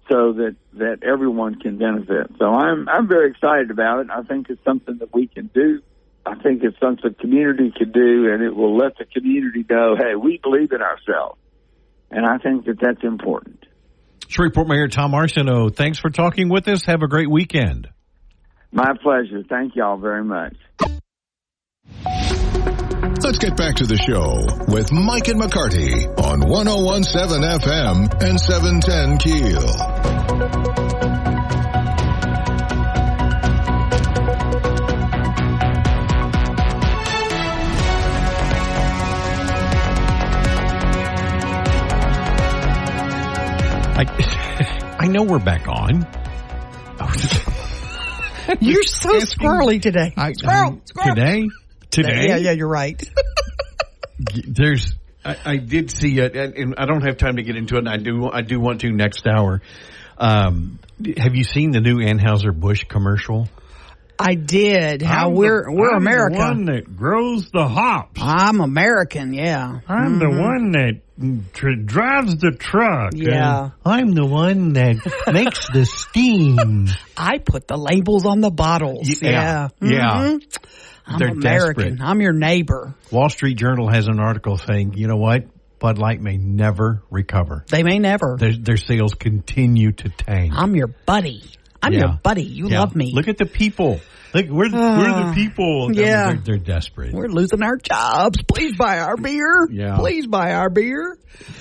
[0.09, 2.31] so that that everyone can benefit.
[2.37, 4.07] So I'm I'm very excited about it.
[4.11, 5.81] I think it's something that we can do.
[6.25, 9.95] I think it's something the community can do, and it will let the community know,
[9.95, 11.39] hey, we believe in ourselves.
[12.09, 13.63] And I think that that's important.
[14.27, 16.85] Shreveport Mayor Tom Arceneaux, thanks for talking with us.
[16.85, 17.89] Have a great weekend.
[18.71, 19.43] My pleasure.
[19.47, 20.55] Thank y'all very much.
[23.25, 29.17] Let's get back to the show with Mike and McCarty on 1017 FM and 710
[29.17, 29.65] Keel.
[43.97, 46.05] I, I know we're back on.
[48.59, 50.13] You're so squirrely today.
[50.15, 51.15] I, squirrel, squirrel.
[51.15, 51.49] Today?
[51.89, 52.27] Today?
[52.27, 53.01] Yeah, yeah, you're right.
[54.47, 54.93] There's,
[55.23, 57.79] I, I did see it, and, and I don't have time to get into it.
[57.79, 59.61] And I do, I do want to next hour.
[60.17, 60.79] Um,
[61.17, 63.49] have you seen the new Anheuser Busch commercial?
[64.17, 65.01] I did.
[65.01, 66.37] How I'm we're we're I'm America.
[66.37, 68.21] The one that grows the hops.
[68.21, 69.33] I'm American.
[69.33, 69.79] Yeah.
[69.87, 73.11] I'm the one that tr- drives the truck.
[73.13, 73.71] Yeah.
[73.83, 74.97] I'm the one that
[75.33, 76.87] makes the steam.
[77.17, 79.21] I put the labels on the bottles.
[79.21, 79.67] Yeah.
[79.81, 79.89] Yeah.
[79.89, 80.37] Yeah.
[81.07, 81.89] I'm They're American.
[81.95, 82.01] desperate.
[82.07, 82.95] I'm your neighbor.
[83.11, 85.45] Wall Street Journal has an article saying, you know what?
[85.79, 87.65] Bud Light may never recover.
[87.69, 88.37] They may never.
[88.39, 90.53] Their, their sales continue to tank.
[90.55, 91.43] I'm your buddy.
[91.81, 91.99] I'm Yeah.
[91.99, 92.43] your buddy.
[92.43, 92.79] You Yeah.
[92.81, 93.11] love me.
[93.13, 93.99] Look at the people.
[94.33, 95.85] Look, we're, the- we're the people.
[95.85, 96.25] I mean, yeah.
[96.33, 97.13] they're, they're desperate.
[97.13, 98.41] We're losing our jobs.
[98.43, 99.67] Please buy our beer.
[99.71, 99.95] Yeah.
[99.97, 101.17] Please buy our beer.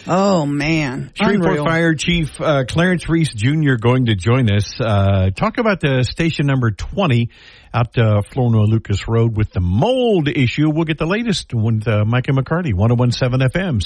[0.08, 1.12] Oh man.
[1.14, 3.74] Shreveport Fire Chief uh, Clarence Reese Jr.
[3.80, 4.74] going to join us.
[4.80, 7.30] Uh, talk about the station number 20
[7.72, 10.70] out to Flournoy Lucas Road with the mold issue.
[10.70, 13.80] We'll get the latest with uh, Mike and McCarty, 1017 FM.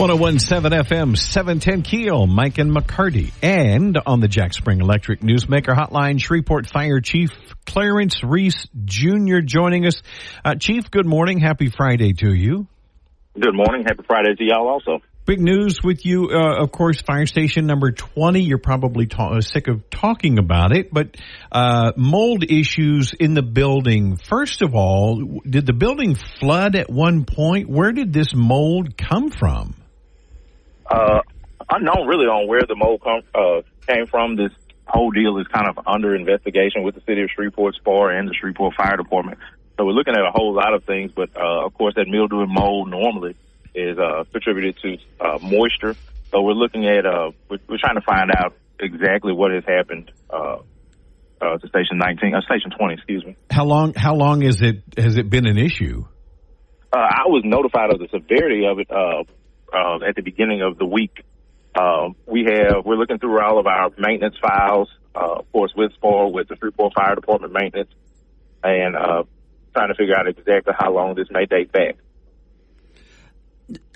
[0.00, 4.54] One zero one seven FM seven ten Keel, Mike and McCarty, and on the Jack
[4.54, 7.28] Spring Electric Newsmaker Hotline, Shreveport Fire Chief
[7.66, 9.40] Clarence Reese Jr.
[9.44, 10.00] joining us.
[10.42, 12.66] Uh, Chief, good morning, happy Friday to you.
[13.38, 13.84] Good morning.
[13.86, 15.02] Happy Friday to y'all also.
[15.26, 18.40] Big news with you, uh, of course, fire station number 20.
[18.40, 21.14] You're probably ta- uh, sick of talking about it, but
[21.52, 24.16] uh, mold issues in the building.
[24.16, 27.68] First of all, did the building flood at one point?
[27.68, 29.74] Where did this mold come from?
[30.90, 31.20] Uh,
[31.70, 34.36] unknown really on where the mold come, uh, came from.
[34.36, 34.52] This
[34.86, 38.34] whole deal is kind of under investigation with the city of Shreveport SPAR and the
[38.34, 39.38] Shreveport Fire Department.
[39.78, 42.42] So we're looking at a whole lot of things, but uh, of course that mildew
[42.42, 43.36] and mold normally
[43.74, 45.94] is uh, contributed to uh, moisture.
[46.30, 50.10] So we're looking at uh, we're, we're trying to find out exactly what has happened
[50.28, 50.58] uh,
[51.40, 53.36] uh, to Station 19, uh, Station 20, excuse me.
[53.50, 53.94] How long?
[53.94, 54.82] How long is it?
[54.98, 56.04] Has it been an issue?
[56.92, 59.24] Uh, I was notified of the severity of it uh,
[59.72, 61.24] uh, at the beginning of the week.
[61.74, 65.92] Uh, we have we're looking through all of our maintenance files, uh, of course, with
[65.94, 67.90] SPAR, with the Shreveport Fire Department maintenance,
[68.64, 69.22] and uh,
[69.72, 71.96] trying to figure out exactly how long this may date back.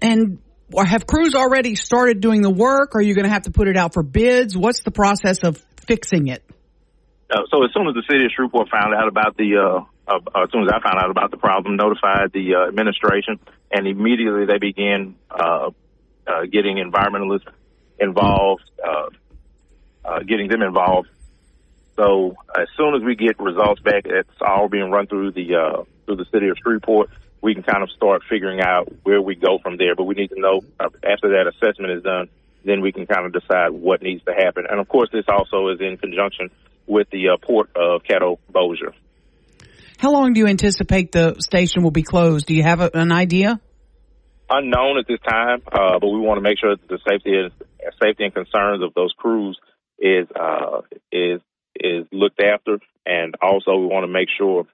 [0.01, 0.39] And
[0.77, 2.95] have crews already started doing the work?
[2.95, 4.57] Are you going to have to put it out for bids?
[4.57, 6.44] What's the process of fixing it?
[7.35, 10.43] Uh, so as soon as the city of Shreveport found out about the, uh, uh,
[10.45, 13.41] as soon as I found out about the problem, notified the uh, administration,
[13.73, 15.71] and immediately they began uh,
[16.29, 17.49] uh, getting environmentalists
[17.99, 19.09] involved, uh,
[20.05, 21.09] uh, getting them involved.
[21.97, 25.85] So as soon as we get results back, it's all being run through the uh,
[26.07, 27.11] through the city of Shreveport.
[27.41, 29.95] We can kind of start figuring out where we go from there.
[29.95, 32.29] But we need to know uh, after that assessment is done,
[32.65, 34.67] then we can kind of decide what needs to happen.
[34.69, 36.51] And of course, this also is in conjunction
[36.87, 38.93] with the uh, port of Caddo Bossier.
[39.99, 42.47] How long do you anticipate the station will be closed?
[42.47, 43.61] Do you have a, an idea?
[44.51, 47.53] Unknown at this time, uh, but we want to make sure that the safety is,
[48.03, 49.59] safety and concerns of those crews
[49.99, 51.41] is uh, is
[51.75, 54.67] is looked after, and also we want to make sure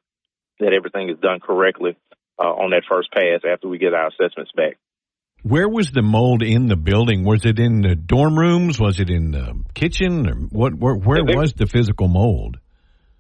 [0.59, 1.97] that everything is done correctly
[2.39, 4.77] uh, on that first pass after we get our assessments back.
[5.43, 7.25] Where was the mold in the building?
[7.25, 8.79] Was it in the dorm rooms?
[8.79, 10.29] Was it in the kitchen?
[10.29, 10.75] Or what?
[10.75, 12.59] Where, where they- was the physical mold?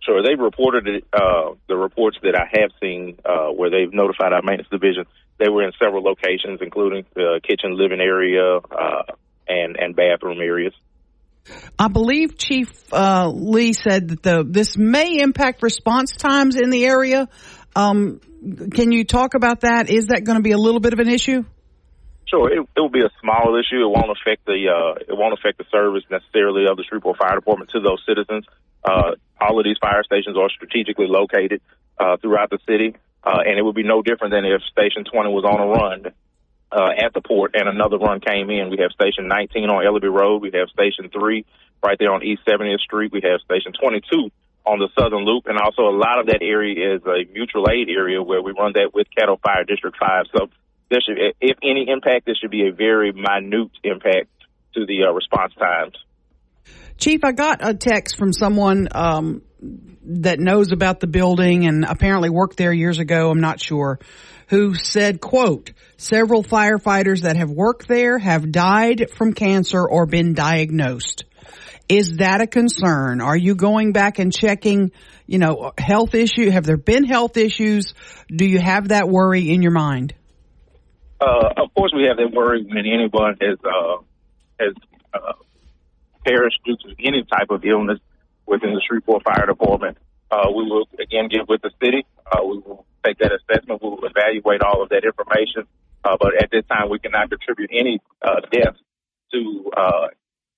[0.03, 4.33] Sure, they've reported it, uh, the reports that I have seen uh, where they've notified
[4.33, 5.05] our maintenance division.
[5.39, 9.03] They were in several locations, including the kitchen, living area, uh,
[9.47, 10.73] and and bathroom areas.
[11.79, 16.87] I believe Chief uh, Lee said that the this may impact response times in the
[16.87, 17.29] area.
[17.77, 18.21] Um,
[18.73, 19.91] can you talk about that?
[19.91, 21.45] Is that going to be a little bit of an issue?
[22.31, 23.83] Sure, it, it will be a small issue.
[23.83, 27.35] It won't affect the uh, it won't affect the service necessarily of the Shreveport Fire
[27.35, 28.47] Department to those citizens.
[28.85, 31.61] Uh, all of these fire stations are strategically located
[31.99, 35.31] uh, throughout the city, uh, and it would be no different than if Station 20
[35.31, 36.15] was on a run
[36.71, 38.71] uh, at the port and another run came in.
[38.71, 40.41] We have Station 19 on Ellerbe Road.
[40.41, 41.45] We have Station 3
[41.83, 43.13] right there on East 70th Street.
[43.13, 44.31] We have Station 22
[44.65, 47.89] on the Southern Loop, and also a lot of that area is a mutual aid
[47.89, 50.27] area where we run that with Caddo Fire District 5.
[50.37, 50.49] So
[50.91, 54.29] there should, if any impact, there should be a very minute impact
[54.75, 55.97] to the uh, response times.
[56.99, 59.43] Chief, I got a text from someone um,
[60.05, 63.31] that knows about the building and apparently worked there years ago.
[63.31, 63.99] I'm not sure.
[64.49, 70.35] Who said, "quote Several firefighters that have worked there have died from cancer or been
[70.35, 71.25] diagnosed."
[71.89, 73.21] Is that a concern?
[73.21, 74.93] Are you going back and checking,
[75.27, 76.49] you know, health issue?
[76.51, 77.95] Have there been health issues?
[78.29, 80.15] Do you have that worry in your mind?
[81.21, 83.97] Uh, of course, we have that worry when anyone has uh,
[84.59, 84.75] has
[85.13, 85.33] uh,
[86.25, 87.99] perished due to any type of illness
[88.47, 89.99] within the Shreveport Fire Department.
[90.31, 92.07] Uh, we will again get with the city.
[92.25, 93.83] Uh, we will take that assessment.
[93.83, 95.67] We will evaluate all of that information.
[96.03, 98.79] Uh, but at this time, we cannot contribute any uh, deaths
[99.33, 100.09] to uh,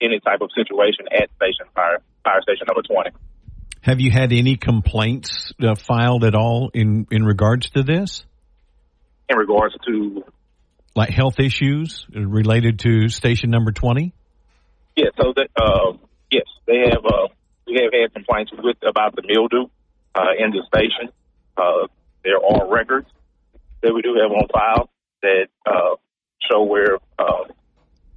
[0.01, 3.11] any type of situation at station fire fire station number twenty.
[3.81, 8.25] Have you had any complaints uh, filed at all in in regards to this,
[9.29, 10.25] In regards to
[10.95, 14.13] like health issues related to station number twenty?
[14.97, 15.97] Yeah, so that uh,
[16.31, 17.05] yes, they have.
[17.05, 17.29] Uh,
[17.67, 19.71] we have had complaints with about the mildew
[20.15, 21.13] uh, in the station.
[21.57, 21.87] Uh,
[22.25, 23.09] there are records
[23.83, 24.91] that we do have on file
[25.23, 25.97] that uh,
[26.51, 27.45] show where uh,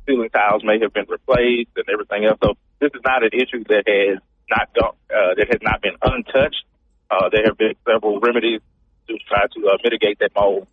[0.05, 2.38] ceiling tiles may have been replaced and everything else.
[2.43, 5.95] So this is not an issue that has not gone, uh, that has not been
[6.01, 6.65] untouched.
[7.09, 8.61] Uh, there have been several remedies
[9.07, 10.67] to try to uh, mitigate that mold.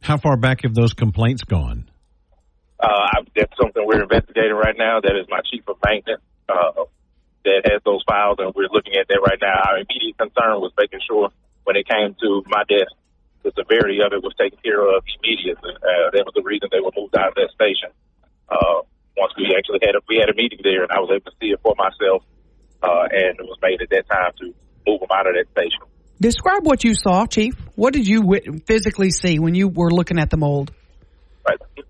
[0.00, 1.90] How far back have those complaints gone?
[2.80, 5.00] Uh, that's something we're investigating right now.
[5.00, 6.88] That is my chief of maintenance uh,
[7.44, 9.60] that has those files, and we're looking at that right now.
[9.68, 11.28] Our immediate concern was making sure
[11.64, 12.92] when it came to my desk,
[13.44, 15.72] the severity of it was taken care of immediately.
[15.76, 17.92] Uh, that was the reason they were moved out of that station.
[18.48, 18.80] Uh,
[19.16, 21.36] once we actually had a, we had a meeting there, and I was able to
[21.40, 22.24] see it for myself,
[22.80, 24.56] uh, and it was made at that time to
[24.88, 25.84] move them out of that station.
[26.20, 27.54] Describe what you saw, Chief.
[27.76, 30.70] What did you physically see when you were looking at the mold?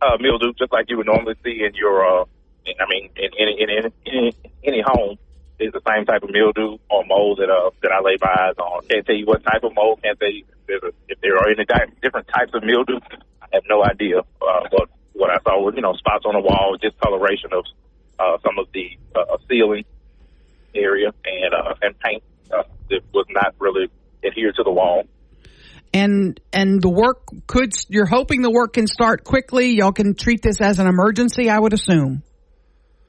[0.03, 2.25] uh, mildew, just like you would normally see in your, uh,
[2.67, 4.33] I mean, in any in, in, in
[4.65, 5.19] any home,
[5.59, 8.57] is the same type of mildew or mold that uh that I lay my eyes
[8.57, 8.87] on.
[8.89, 10.01] Can't tell you what type of mold.
[10.03, 12.99] Can't tell you if, a, if there are any di- different types of mildew.
[13.43, 14.21] I have no idea.
[14.21, 17.65] Uh, but what I saw was you know spots on the wall, discoloration of
[18.19, 19.85] uh, some of the uh, ceiling
[20.75, 22.23] area and uh, and paint
[22.57, 23.91] uh, that was not really
[24.25, 25.05] adhered to the wall.
[25.93, 29.75] And and the work could you're hoping the work can start quickly.
[29.75, 32.23] Y'all can treat this as an emergency, I would assume.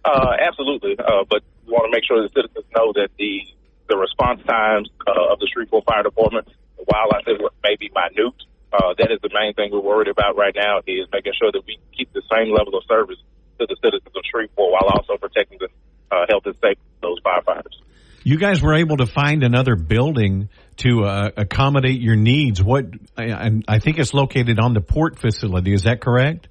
[0.03, 3.41] Uh, absolutely, uh, but we want to make sure the citizens know that the
[3.87, 8.33] the response times uh, of the Shreveport Fire Department, while I said may be minute,
[8.73, 11.61] uh, that is the main thing we're worried about right now is making sure that
[11.67, 13.19] we keep the same level of service
[13.59, 15.67] to the citizens of Shreveport while also protecting the
[16.09, 17.77] uh, health and safety of those firefighters.
[18.23, 20.49] You guys were able to find another building
[20.81, 22.61] to uh, accommodate your needs.
[22.61, 25.73] What I, I think it's located on the port facility.
[25.73, 26.49] Is that correct?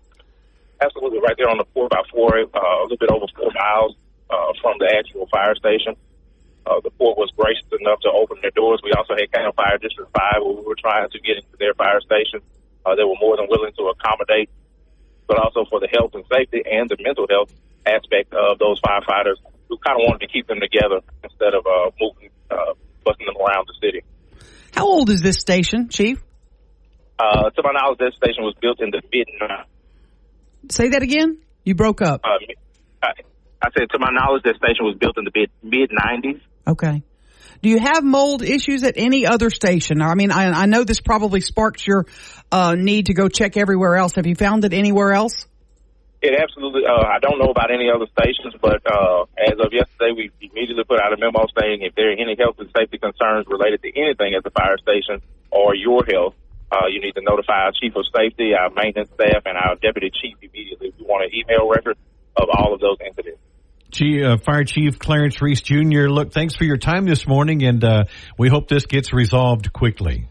[0.81, 3.97] Absolutely, right there on the four by four, uh, a little bit over four miles
[4.31, 5.99] uh, from the actual fire station.
[6.65, 8.81] Uh, the port was gracious enough to open their doors.
[8.85, 11.75] We also had Caddo Fire District 5 where we were trying to get into their
[11.75, 12.39] fire station.
[12.87, 14.49] Uh, they were more than willing to accommodate,
[15.27, 17.51] but also for the health and safety and the mental health
[17.85, 21.91] aspect of those firefighters who kind of wanted to keep them together instead of uh,
[21.99, 22.31] moving,
[23.03, 24.07] busting them around the city.
[24.75, 26.23] How old is this station, Chief?
[27.19, 29.29] Uh, to my knowledge, this station was built in the mid
[30.71, 31.39] Say that again.
[31.65, 32.23] You broke up.
[32.25, 32.29] Uh,
[33.03, 33.09] I,
[33.63, 36.41] I said, to my knowledge, this station was built in the mid mid nineties.
[36.67, 37.03] Okay.
[37.63, 40.01] Do you have mold issues at any other station?
[40.01, 42.07] I mean, I, I know this probably sparks your
[42.51, 44.15] uh, need to go check everywhere else.
[44.15, 45.47] Have you found it anywhere else?
[46.23, 46.85] It absolutely.
[46.85, 50.85] Uh, I don't know about any other stations, but uh, as of yesterday, we immediately
[50.85, 53.89] put out a memo saying if there are any health and safety concerns related to
[53.97, 56.35] anything at the fire station or your health,
[56.71, 60.13] uh, you need to notify our chief of safety, our maintenance staff, and our deputy
[60.13, 60.93] chief immediately.
[60.99, 61.97] We want an email record
[62.37, 63.41] of all of those incidents.
[63.91, 67.83] Gee, uh, Fire Chief Clarence Reese Jr., look, thanks for your time this morning, and
[67.83, 68.05] uh,
[68.39, 70.29] we hope this gets resolved quickly.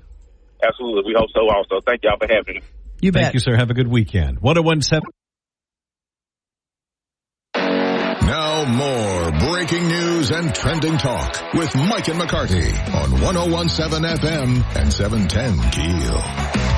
[0.63, 1.03] Absolutely.
[1.05, 1.81] We hope so also.
[1.85, 2.61] Thank y'all for having me.
[3.01, 3.23] You bet.
[3.23, 3.55] Thank you, sir.
[3.57, 4.39] Have a good weekend.
[4.39, 5.11] 1017.
[8.71, 15.71] More breaking news and trending talk with Mike and McCarty on 1017 FM and 710
[15.71, 16.69] Keel.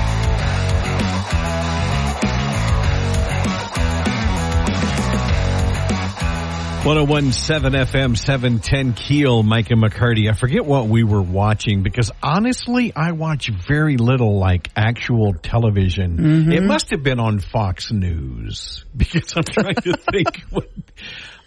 [6.84, 10.28] 1017 FM 710 Keel, Mike and McCarty.
[10.28, 16.16] I forget what we were watching because honestly, I watch very little like actual television.
[16.16, 16.52] Mm-hmm.
[16.52, 20.42] It must have been on Fox News because I'm trying to think.
[20.50, 20.68] What,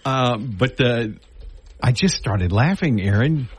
[0.05, 1.07] uh, but uh,
[1.81, 3.49] I just started laughing, Aaron.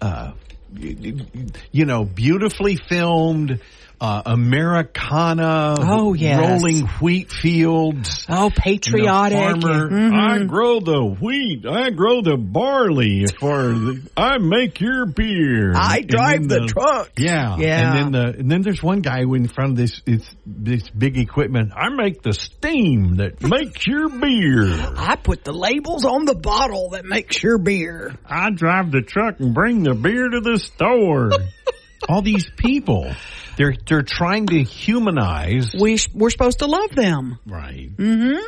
[0.00, 0.32] Uh,
[0.76, 3.60] you know, beautifully filmed.
[4.00, 6.38] Uh, Americana, Oh, yes.
[6.38, 8.26] rolling wheat fields.
[8.28, 9.38] Oh, patriotic.
[9.38, 10.14] You know, farmer, Mhm.
[10.14, 11.64] I grow the wheat.
[11.66, 15.72] I grow the barley for the, I make your beer.
[15.74, 17.12] I drive then the truck.
[17.16, 17.94] Yeah, Yeah.
[17.94, 21.16] And then the and then there's one guy in front of this this, this big
[21.16, 21.72] equipment.
[21.74, 24.92] I make the steam that makes your beer.
[24.96, 28.14] I put the labels on the bottle that makes your beer.
[28.28, 31.30] I drive the truck and bring the beer to the store.
[32.08, 33.10] All these people,
[33.56, 37.38] they're they're trying to humanize We sh- we're supposed to love them.
[37.46, 37.90] right.
[37.96, 38.46] Mm-hmm.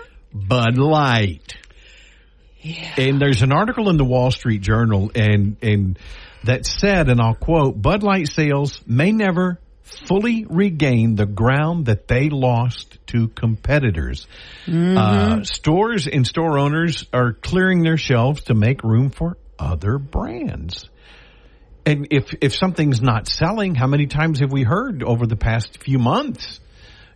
[0.48, 1.54] Bud Light.
[2.60, 2.94] Yeah.
[2.98, 5.98] And there's an article in the Wall Street Journal and and
[6.44, 12.06] that said, and I'll quote, Bud Light sales may never fully regain the ground that
[12.08, 14.26] they lost to competitors.
[14.68, 20.88] Uh, stores and store owners are clearing their shelves to make room for other brands.
[21.86, 25.78] And if if something's not selling, how many times have we heard over the past
[25.78, 26.60] few months?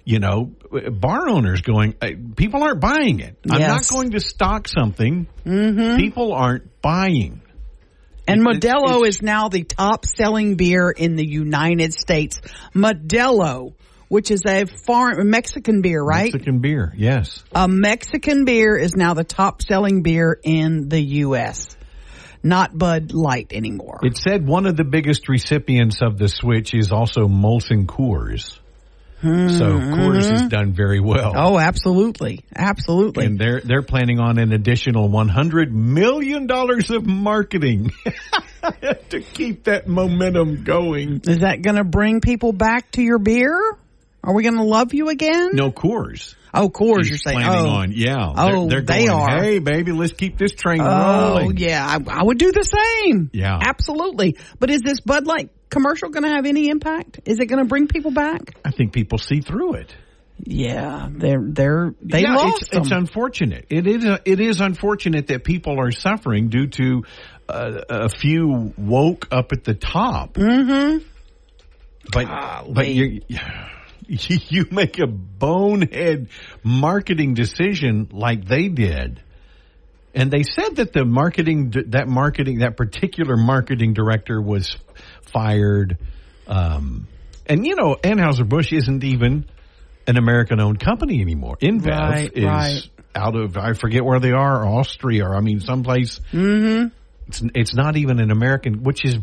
[0.05, 0.53] You know,
[0.93, 3.37] bar owners going, "Uh, people aren't buying it.
[3.51, 5.27] I'm not going to stock something.
[5.99, 7.43] People aren't buying.
[8.29, 12.41] And Modelo is now the top selling beer in the United States.
[12.75, 13.75] Modelo,
[14.09, 16.33] which is a foreign Mexican beer, right?
[16.33, 17.43] Mexican beer, yes.
[17.53, 21.77] A Mexican beer is now the top selling beer in the U.S.
[22.43, 24.01] Not Bud Light anymore.
[24.03, 28.59] It said one of the biggest recipients of the switch is also Molson Coors.
[29.23, 30.49] So hmm, Coors has mm-hmm.
[30.49, 31.35] done very well.
[31.37, 33.27] oh, absolutely, absolutely.
[33.27, 37.93] And they're they're planning on an additional one hundred million dollars of marketing
[39.11, 41.21] to keep that momentum going.
[41.25, 43.77] is that going to bring people back to your beer?
[44.23, 45.51] Are we going to love you again?
[45.55, 46.35] No Coors.
[46.53, 47.39] Oh, Coors, you're saying.
[47.39, 48.33] planning oh, on, yeah.
[48.37, 49.43] Oh, they're, they're they going, are.
[49.43, 50.95] Hey, baby, let's keep this train rolling.
[50.95, 51.57] Oh, rolling.
[51.57, 53.31] yeah, I, I would do the same.
[53.33, 53.59] Yeah.
[53.61, 54.37] absolutely.
[54.59, 57.21] But is this Bud Light commercial going to have any impact?
[57.25, 58.57] Is it going to bring people back?
[58.65, 59.95] I think people see through it.
[60.43, 62.83] Yeah, they're they're they yeah, lost it's, them.
[62.83, 63.67] it's unfortunate.
[63.69, 67.05] It is it is unfortunate that people are suffering due to
[67.47, 70.35] uh, a few woke up at the top.
[70.35, 71.07] mm-hmm.
[72.11, 73.21] But but you
[74.49, 76.29] you make a bonehead
[76.65, 79.23] marketing decision like they did.
[80.15, 84.77] And they said that the marketing that marketing that particular marketing director was
[85.23, 85.99] fired.
[86.49, 87.07] Um,
[87.47, 89.47] and you know, Anheuser Busch isn't even
[90.09, 91.57] an American owned company anymore.
[91.63, 92.83] InBev Right, is right.
[93.15, 96.19] out of I forget where they are, Austria, or I mean someplace.
[96.33, 96.89] Mm-hmm.
[97.29, 99.17] It's it's not even an American, which is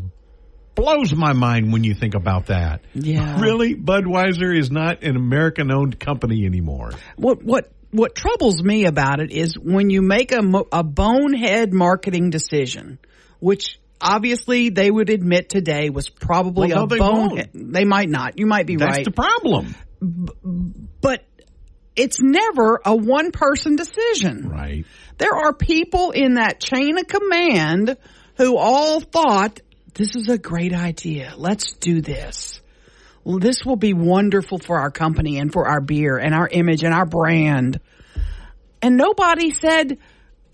[0.77, 2.81] blows my mind when you think about that.
[2.93, 3.41] Yeah.
[3.41, 6.91] Really, Budweiser is not an American owned company anymore.
[7.17, 12.29] What what what troubles me about it is when you make a a bonehead marketing
[12.29, 12.99] decision,
[13.39, 17.49] which obviously they would admit today was probably Well, no, a bonehead.
[17.53, 18.39] They might not.
[18.39, 19.05] You might be That's right.
[19.05, 19.75] That's the problem.
[21.01, 21.25] but
[21.95, 24.47] it's never a one person decision.
[24.49, 24.85] Right.
[25.17, 27.97] There are people in that chain of command
[28.35, 29.59] who all thought
[29.97, 31.33] this is a great idea.
[31.35, 32.61] Let's do this.
[33.23, 36.83] Well, this will be wonderful for our company and for our beer and our image
[36.83, 37.79] and our brand.
[38.81, 39.97] And nobody said,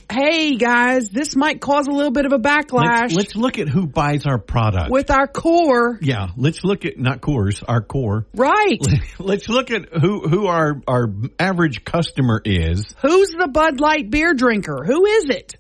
[0.09, 3.67] Hey guys, this might cause a little bit of a backlash Let's, let's look at
[3.67, 4.91] who buys our product.
[4.91, 5.97] with our core.
[6.01, 8.25] yeah, let's look at not cores, our core.
[8.33, 8.81] Right.
[9.19, 11.07] Let's look at who who our our
[11.39, 12.95] average customer is.
[13.01, 14.83] Who's the Bud Light beer drinker?
[14.85, 15.55] Who is it?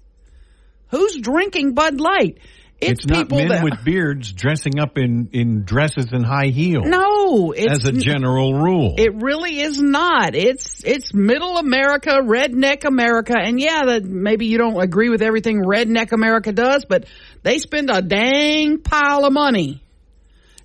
[0.89, 2.39] Who's drinking Bud Light?
[2.83, 6.85] It's, It's, not men that with beards dressing up in in dresses and high heels.
[6.85, 8.95] no, it's as a general rule.
[8.97, 10.35] It really is not.
[10.35, 15.63] It's it's middle America, redneck America, and yeah, that maybe you don't agree with everything
[15.63, 17.05] redneck America does, but
[17.41, 19.83] they spend a dang pile of money,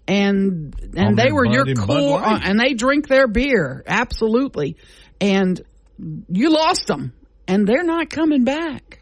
[0.07, 4.77] and On and they were your core, and they drink their beer absolutely,
[5.21, 5.61] and
[6.29, 7.13] you lost them,
[7.47, 9.01] and they're not coming back.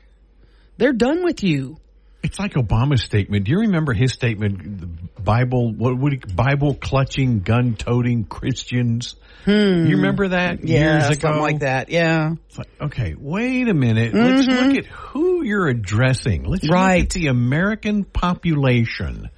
[0.79, 1.79] They're done with you.
[2.27, 3.45] It's like Obama's statement.
[3.45, 4.81] Do you remember his statement?
[4.81, 4.87] The
[5.23, 9.15] Bible, what would he, Bible clutching, gun toting Christians?
[9.47, 11.15] You remember that years ago?
[11.15, 11.21] Hmm.
[11.21, 11.89] something like that.
[11.89, 12.33] Yeah.
[12.49, 14.13] It's like, okay, wait a minute.
[14.13, 16.43] Let's look at who you're addressing.
[16.45, 17.03] Let's look Right.
[17.05, 19.31] at the American population,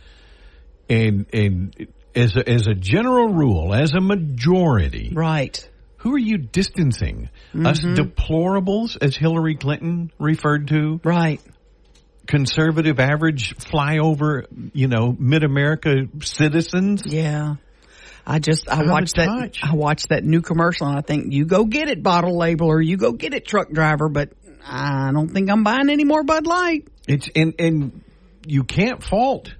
[0.88, 5.68] and and as a, as a general rule, as a majority, Right.
[5.98, 7.28] who are you distancing?
[7.54, 11.40] Us deplorables, as Hillary Clinton referred to, Right.
[12.28, 17.02] Conservative, average, flyover, you know, mid America citizens.
[17.04, 17.56] Yeah.
[18.24, 19.60] I just I Out watched that touch.
[19.64, 22.80] I watched that new commercial and I think you go get it bottle label or
[22.80, 24.32] you go get it truck driver, but
[24.64, 26.86] I don't think I'm buying any more Bud Light.
[27.08, 28.04] It's and and
[28.46, 29.54] you can't fault.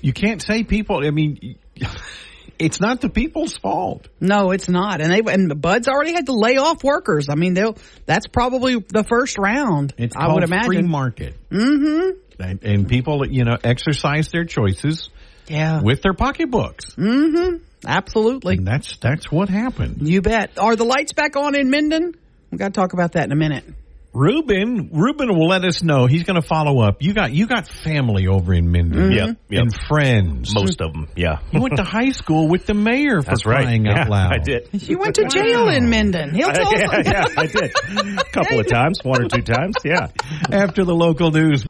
[0.00, 1.06] You can't say people.
[1.06, 1.58] I mean,
[2.58, 4.08] it's not the people's fault.
[4.20, 5.00] No, it's not.
[5.00, 7.28] And they and the Bud's already had to lay off workers.
[7.28, 7.76] I mean, they'll
[8.06, 9.94] that's probably the first round.
[9.98, 11.34] It's I would free market.
[11.50, 12.20] Mm-hmm.
[12.38, 15.08] And, and people, you know, exercise their choices
[15.48, 15.80] yeah.
[15.82, 17.56] with their pocketbooks, mm-hmm.
[17.86, 18.56] Absolutely.
[18.56, 20.06] and that's that's what happened.
[20.06, 20.58] You bet.
[20.58, 22.14] Are the lights back on in Minden?
[22.50, 23.64] We got to talk about that in a minute.
[24.16, 26.06] Ruben, Ruben will let us know.
[26.06, 27.02] He's going to follow up.
[27.02, 29.12] You got you got family over in Minden, mm-hmm.
[29.12, 29.62] Yep, yep.
[29.62, 30.54] and friends.
[30.54, 31.40] Most of them, yeah.
[31.52, 33.64] You went to high school with the mayor for That's right.
[33.64, 34.32] crying yeah, loud.
[34.32, 34.68] I did.
[34.72, 36.34] You went to jail in Minden.
[36.34, 37.70] He'll tell yeah, yeah, I did.
[38.18, 40.08] A couple of times, one or two times, yeah.
[40.50, 41.66] After the local news.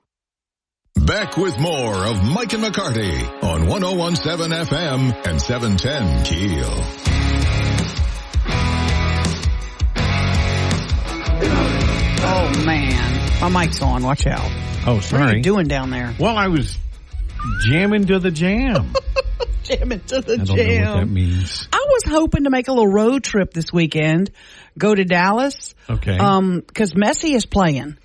[0.94, 7.05] Back with more of Mike and McCarty on 1017 FM and 710 Keel.
[12.18, 14.02] Oh man, my mic's on.
[14.02, 14.50] Watch out.
[14.86, 15.22] Oh, sorry.
[15.22, 16.14] What are you doing down there?
[16.18, 16.76] Well, I was
[17.66, 18.92] jamming to the jam.
[19.64, 20.44] Jamming to the jam.
[20.44, 21.68] I don't know what that means.
[21.72, 24.30] I was hoping to make a little road trip this weekend,
[24.78, 25.74] go to Dallas.
[25.90, 26.16] Okay.
[26.16, 27.98] Um, cause Messi is playing.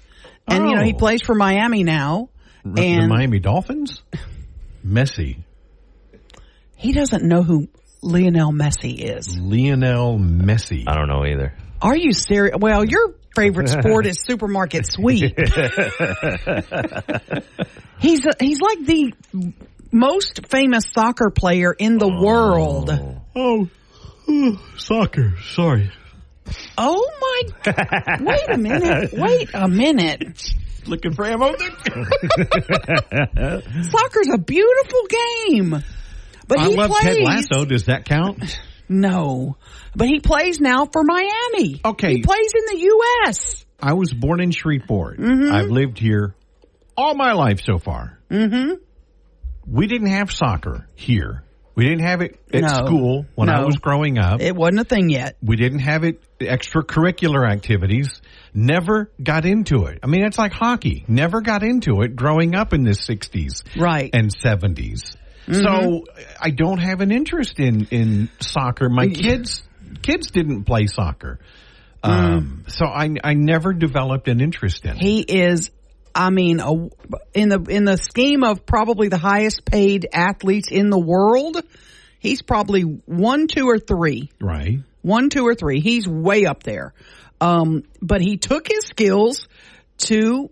[0.47, 0.97] And you know, he Oh.
[0.97, 2.29] plays for Miami now.
[2.65, 4.01] R- the Miami Dolphins?
[4.85, 5.37] Messi.
[6.77, 7.67] he doesn't know who
[8.01, 9.37] Lionel Messi is.
[9.39, 10.85] Lionel Messi.
[10.87, 11.53] I don't know either.
[11.79, 12.55] Are you serious?
[12.59, 15.37] Well, your favorite sport is supermarket sweep.
[17.99, 19.13] he's a, he's like the
[19.91, 22.23] most famous soccer player in the oh.
[22.23, 22.89] world.
[23.35, 23.67] Oh,
[24.27, 25.33] uh, soccer.
[25.53, 25.91] Sorry.
[26.77, 27.41] Oh my!
[28.21, 29.11] Wait a minute!
[29.13, 30.53] Wait a minute!
[30.85, 31.51] Looking for ammo.
[31.55, 31.69] Soccer's
[34.33, 35.83] a beautiful game,
[36.47, 37.03] but I he love plays.
[37.03, 37.65] Ted Lasso.
[37.65, 38.59] Does that count?
[38.91, 39.57] No,
[39.95, 41.81] but he plays now for Miami.
[41.83, 42.15] Okay.
[42.15, 43.65] he plays in the U.S.
[43.81, 45.17] I was born in Shreveport.
[45.19, 45.51] Mm-hmm.
[45.51, 46.35] I've lived here
[46.97, 48.19] all my life so far.
[48.29, 48.73] Mm-hmm.
[49.65, 51.43] We didn't have soccer here
[51.75, 52.85] We didn't have it at No.
[52.85, 54.41] school when I was growing up.
[54.41, 55.37] It wasn't a thing yet.
[55.41, 58.21] we didn't have it extracurricular activities.
[58.53, 59.99] Never got into it.
[60.03, 61.05] I mean, it's like hockey.
[61.07, 64.09] Never got into it growing up in the 60s Right.
[64.13, 65.15] and 70s.
[65.47, 65.61] Mm-hmm.
[65.63, 66.05] So
[66.39, 68.89] I don't have an interest in, in soccer.
[68.89, 69.63] My kids,
[70.01, 71.39] kids didn't play soccer.
[72.03, 74.97] Um, so I, I never developed an interest in it.
[74.97, 75.01] Mm.
[75.01, 75.71] He is,
[76.15, 76.71] I mean, a,
[77.33, 81.61] in the in the scheme of probably the highest paid athletes in the world,
[82.19, 84.31] he's probably one, two, or three.
[84.39, 84.79] Right.
[85.03, 85.79] One, two, or three.
[85.79, 86.93] He's way up there.
[87.39, 89.47] Um, but he took his skills
[89.99, 90.49] to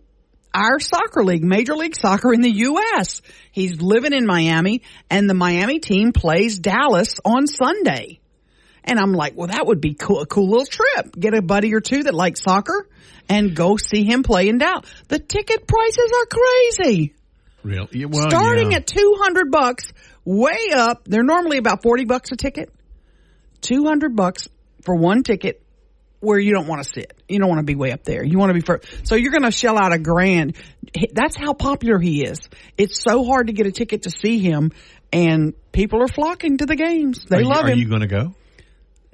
[0.53, 3.21] our soccer league, Major League Soccer in the U.S.
[3.51, 8.19] He's living in Miami, and the Miami team plays Dallas on Sunday.
[8.83, 11.13] And I'm like, well, that would be cool, a cool little trip.
[11.17, 12.87] Get a buddy or two that likes soccer
[13.27, 14.89] and go see him play in Dallas.
[15.07, 17.13] The ticket prices are crazy.
[17.63, 18.05] Really?
[18.05, 18.77] well, Starting yeah.
[18.77, 19.91] at 200 bucks,
[20.25, 21.03] way up.
[21.05, 22.73] They're normally about 40 bucks a ticket.
[23.61, 24.47] 200 bucks
[24.81, 25.61] for one ticket
[26.19, 27.13] where you don't want to sit.
[27.27, 28.23] You don't want to be way up there.
[28.23, 29.07] You want to be first.
[29.07, 30.55] So you're going to shell out a grand.
[31.13, 32.39] That's how popular he is.
[32.77, 34.71] It's so hard to get a ticket to see him
[35.13, 37.25] and people are flocking to the games.
[37.29, 37.79] They Are you- love Are him.
[37.79, 38.33] you going to go?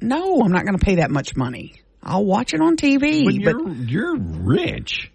[0.02, 1.76] no, I'm not going to pay that much money.
[2.04, 5.12] I'll watch it on TV, But but, you're you're rich.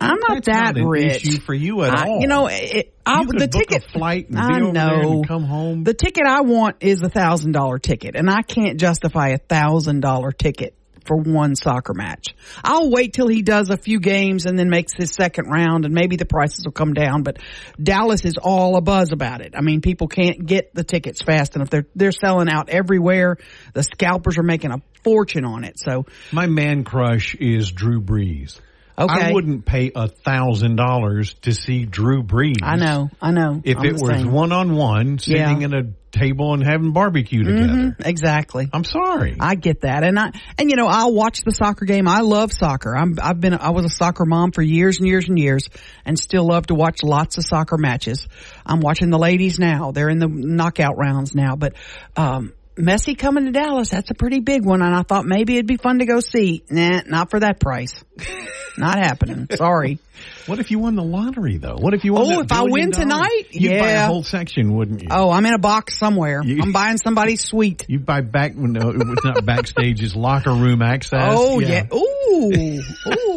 [0.00, 1.24] I'm not That's that not rich.
[1.26, 2.20] issue for you at I- all.
[2.20, 5.24] You know, it, I, You the ticket flight I know.
[5.26, 5.82] come home.
[5.82, 10.00] The ticket I want is a thousand dollar ticket, and I can't justify a thousand
[10.00, 10.74] dollar ticket
[11.08, 12.28] for one soccer match.
[12.62, 15.94] I'll wait till he does a few games and then makes his second round, and
[15.94, 17.22] maybe the prices will come down.
[17.24, 17.38] But
[17.82, 19.54] Dallas is all a buzz about it.
[19.56, 21.70] I mean, people can't get the tickets fast enough.
[21.70, 23.38] They're they're selling out everywhere.
[23.72, 25.78] The scalpers are making a fortune on it.
[25.78, 28.60] So My man crush is Drew Brees.
[28.98, 29.26] Okay.
[29.28, 32.56] I wouldn't pay a thousand dollars to see Drew Brees.
[32.62, 33.60] I know, I know.
[33.64, 35.66] If I'm it was one on one, sitting Yeah.
[35.66, 37.96] in a table and having barbecue together.
[38.04, 38.68] exactly.
[38.72, 39.36] I'm sorry.
[39.38, 42.08] I get that, and I and you know I'll watch the soccer game.
[42.08, 42.96] I love soccer.
[42.96, 45.68] I'm I've been I was a soccer mom for years and years and years,
[46.04, 48.26] and still love to watch lots of soccer matches.
[48.64, 51.56] I'm watching the ladies now; they're in the knockout rounds now.
[51.56, 51.74] But
[52.16, 55.66] um, Messi coming to Dallas, that's a pretty big one, and I thought maybe it'd
[55.66, 56.62] be fun to go see.
[56.70, 58.04] Nah, not for that price.
[58.78, 59.48] not happening.
[59.54, 59.98] Sorry.
[60.46, 61.76] what if you won the lottery though?
[61.76, 62.32] What if you won?
[62.32, 63.04] Oh, if I win dollars?
[63.04, 63.80] tonight, you'd yeah.
[63.82, 65.08] buy a whole section, wouldn't you?
[65.10, 66.40] Oh, I'm in a box somewhere.
[66.42, 67.84] You- I'm buying somebody's suite.
[67.88, 68.54] You'd buy back.
[68.54, 70.02] No, it's not backstage.
[70.02, 71.20] It's locker room access.
[71.36, 71.86] Oh yeah.
[71.92, 72.52] Ooh.
[72.52, 72.78] Ooh.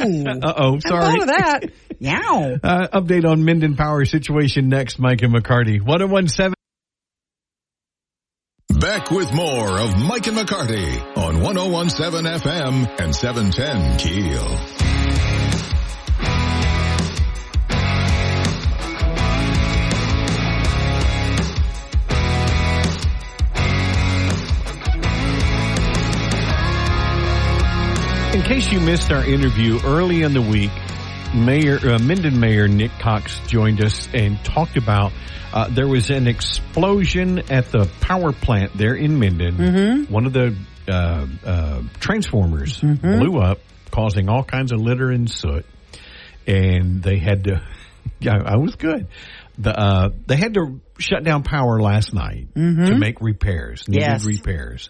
[0.01, 0.79] Uh oh.
[0.79, 1.01] Sorry.
[1.01, 1.59] thought of that.
[1.99, 2.57] Yow.
[2.63, 4.97] Uh, update on Minden Power situation next.
[4.99, 5.79] Mike and McCarty.
[5.79, 6.53] One zero one seven.
[8.81, 14.41] Back with more of Mike and McCarty on 1017 FM and 710 Keel.
[28.33, 30.71] In case you missed our interview early in the week,
[31.33, 35.13] Mayor uh, Minden Mayor Nick Cox joined us and talked about
[35.53, 39.55] uh, there was an explosion at the power plant there in Minden.
[39.57, 40.13] Mm-hmm.
[40.13, 40.55] One of the
[40.89, 43.59] uh, uh, transformers blew up,
[43.91, 45.65] causing all kinds of litter and soot,
[46.47, 47.61] and they had to.
[48.19, 49.07] Yeah, I was good.
[49.59, 53.87] The uh, they had to shut down power last night to make repairs.
[53.87, 54.25] Needed Yes.
[54.25, 54.89] repairs.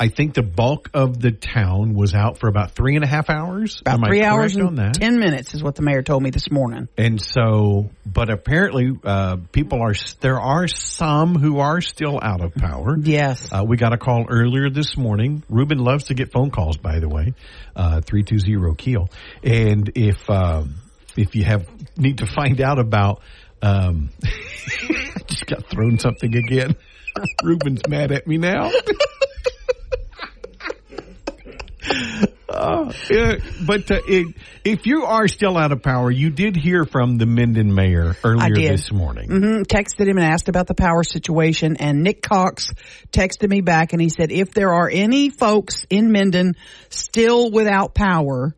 [0.00, 3.28] I think the bulk of the town was out for about three and a half
[3.28, 3.80] hours.
[3.80, 4.94] About Am three hours and on that?
[4.94, 6.88] ten minutes is what the mayor told me this morning.
[6.96, 12.54] And so, but apparently, uh, people are, there are some who are still out of
[12.54, 12.96] power.
[12.96, 13.48] Yes.
[13.52, 15.42] Uh, we got a call earlier this morning.
[15.48, 17.34] Ruben loves to get phone calls, by the way,
[17.74, 19.08] uh, 320 Keel.
[19.42, 20.76] And if, um,
[21.16, 23.20] if you have, need to find out about,
[23.62, 26.76] um, I just got thrown something again.
[27.42, 28.70] Ruben's mad at me now.
[32.48, 32.92] Uh,
[33.66, 34.34] but uh, it,
[34.64, 38.54] if you are still out of power, you did hear from the Minden mayor earlier
[38.70, 39.28] this morning.
[39.28, 42.70] hmm Texted him and asked about the power situation, and Nick Cox
[43.12, 46.54] texted me back and he said, if there are any folks in Minden
[46.88, 48.54] still without power,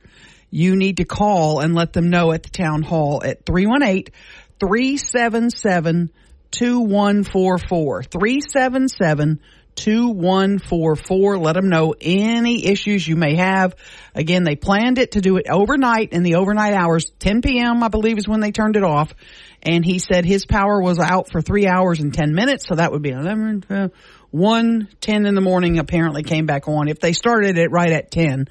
[0.51, 4.12] you need to call and let them know at the town hall at 318
[4.61, 6.11] 377
[6.53, 8.03] 2144.
[8.05, 9.41] 377
[9.77, 11.39] 2144.
[11.39, 13.75] Let them know any issues you may have.
[14.14, 17.11] Again, they planned it to do it overnight in the overnight hours.
[17.18, 17.83] 10 p.m.
[17.83, 19.14] I believe is when they turned it off.
[19.62, 22.66] And he said his power was out for three hours and 10 minutes.
[22.66, 23.91] So that would be 11, 12,
[24.31, 26.89] 1, 10 in the morning apparently came back on.
[26.89, 28.49] If they started it right at 10,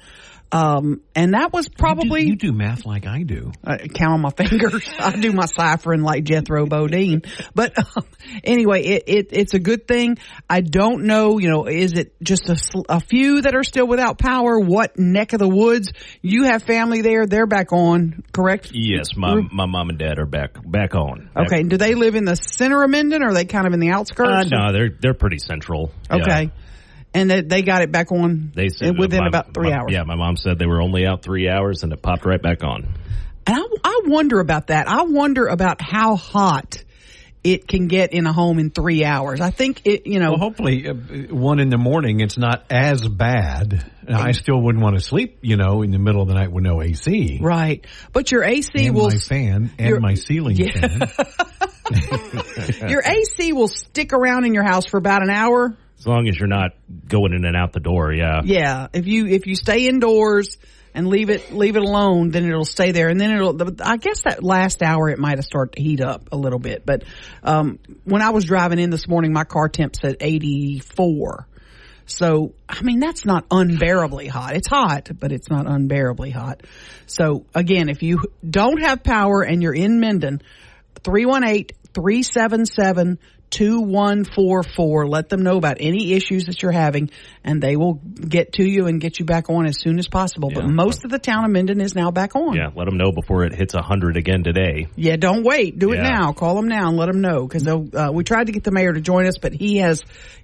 [0.52, 3.52] Um, and that was probably you do, you do math like I do.
[3.64, 4.88] I count on my fingers.
[4.98, 7.22] I do my ciphering like Jethro Bodine.
[7.54, 8.04] But um,
[8.42, 10.18] anyway, it, it, it's a good thing.
[10.48, 12.56] I don't know, you know, is it just a,
[12.88, 14.58] a few that are still without power?
[14.58, 15.92] What neck of the woods?
[16.20, 17.26] You have family there.
[17.26, 18.70] They're back on, correct?
[18.72, 21.30] Yes, my my mom and dad are back back on.
[21.36, 21.62] Okay.
[21.62, 23.90] Do they live in the center of Minden or are they kind of in the
[23.90, 24.30] outskirts?
[24.30, 25.92] Uh, no, they're they're pretty central.
[26.10, 26.18] Yeah.
[27.12, 27.20] Okay.
[27.20, 29.90] And they, they got it back on They said within my- about three my- hours.
[29.92, 32.62] Yeah, my mom said they were only out three hours and it popped right back
[32.62, 32.94] on.
[33.46, 34.86] And I, I wonder about that.
[34.88, 36.84] I wonder about how hot
[37.42, 39.40] it can get in a home in three hours.
[39.40, 40.92] I think it, you know, Well, hopefully, uh,
[41.34, 43.90] one in the morning, it's not as bad.
[44.06, 46.64] I still wouldn't want to sleep, you know, in the middle of the night with
[46.64, 47.38] no AC.
[47.40, 47.84] right.
[48.12, 51.06] But your AC And will my fan your- and my ceiling Yeah.
[51.08, 51.08] fan.
[52.90, 55.74] your AC will stick around in your house for about an hour.
[56.00, 56.72] As long as you're not
[57.06, 58.40] going in and out the door, yeah.
[58.42, 60.56] Yeah, if you if you stay indoors
[60.94, 63.54] and leave it leave it alone, then it'll stay there, and then it'll.
[63.82, 66.86] I guess that last hour it might have started to heat up a little bit.
[66.86, 67.04] But
[67.42, 71.46] um, when I was driving in this morning, my car temp said eighty four.
[72.06, 74.56] So I mean that's not unbearably hot.
[74.56, 76.62] It's hot, but it's not unbearably hot.
[77.06, 80.40] So again, if you don't have power and you're in Minden,
[81.02, 83.18] 318-377
[83.50, 85.06] 2144.
[85.06, 87.10] Let them know about any issues that you're having
[87.42, 90.50] and they will get to you and get you back on as soon as possible.
[90.54, 92.54] But most of the town of Minden is now back on.
[92.54, 94.86] Yeah, let them know before it hits 100 again today.
[94.96, 95.78] Yeah, don't wait.
[95.78, 96.32] Do it now.
[96.32, 98.92] Call them now and let them know because uh, we tried to get the mayor
[98.92, 100.02] to join us, but he has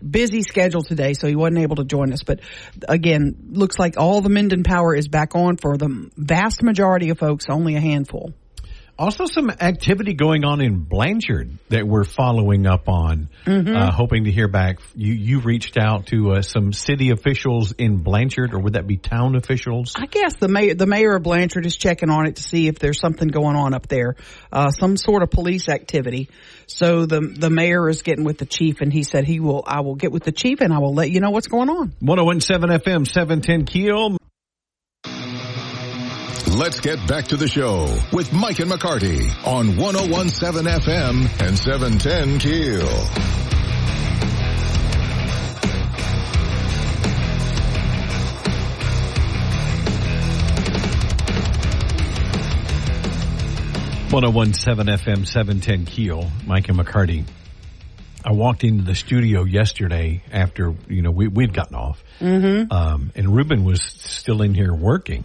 [0.08, 2.22] busy schedule today, so he wasn't able to join us.
[2.22, 2.40] But
[2.88, 7.18] again, looks like all the Minden power is back on for the vast majority of
[7.18, 8.32] folks, only a handful.
[8.98, 13.76] Also, some activity going on in Blanchard that we're following up on, Mm-hmm.
[13.76, 14.78] uh, hoping to hear back.
[14.94, 18.96] You you reached out to uh, some city officials in Blanchard, or would that be
[18.96, 19.92] town officials?
[19.96, 22.78] I guess the mayor, the mayor of Blanchard is checking on it to see if
[22.78, 24.16] there's something going on up there,
[24.50, 26.28] uh, some sort of police activity.
[26.66, 29.62] So the the mayor is getting with the chief, and he said he will.
[29.66, 31.92] I will get with the chief, and I will let you know what's going on.
[32.00, 34.16] 1017 FM, 710 Keel.
[36.56, 37.84] Let's get back to the show
[38.14, 42.86] with Mike and McCarty on 1017 FM and 710 Keel.
[54.10, 56.30] One zero one seven FM seven ten Keel.
[56.46, 57.26] Mike and McCarty.
[58.24, 62.72] I walked into the studio yesterday after you know we we'd gotten off, mm-hmm.
[62.72, 65.24] um, and Ruben was still in here working.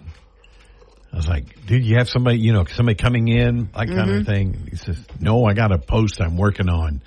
[1.12, 4.26] I was like, "Dude, you have somebody you know somebody coming in that kind of
[4.26, 7.01] thing?" He says, "No, I got a post I'm working on."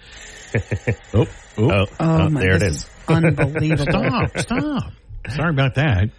[1.15, 1.27] oh,
[1.59, 2.91] oh, Oh, oh, my, there it this is.
[3.09, 3.87] unbelievable.
[3.91, 4.93] stop, stop.
[5.29, 6.11] Sorry about that.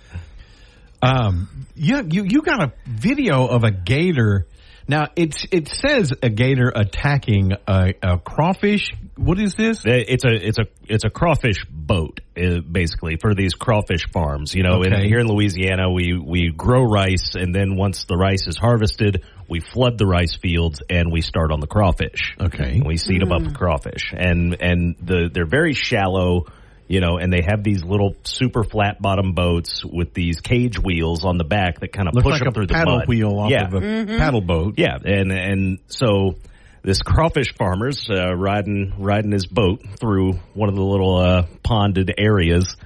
[1.01, 4.47] Um, yeah, you you got a video of a gator.
[4.87, 8.93] Now it's it says a gator attacking a, a crawfish.
[9.17, 9.81] What is this?
[9.85, 14.53] It's a it's a it's a crawfish boat uh, basically for these crawfish farms.
[14.53, 18.45] You know, in, here in Louisiana, we we grow rice, and then once the rice
[18.47, 22.35] is harvested, we flood the rice fields and we start on the crawfish.
[22.39, 22.81] Okay.
[22.85, 26.45] we seed them up with crawfish, and and the they're very shallow.
[26.87, 31.25] You know, and they have these little super flat bottom boats with these cage wheels
[31.25, 33.07] on the back that kind of Look push like them a through the paddle mud.
[33.07, 33.65] wheel off yeah.
[33.65, 34.75] of a paddle boat.
[34.77, 36.35] Yeah, and and so
[36.83, 42.13] this crawfish farmer's uh, riding riding his boat through one of the little uh, ponded
[42.19, 42.77] areas,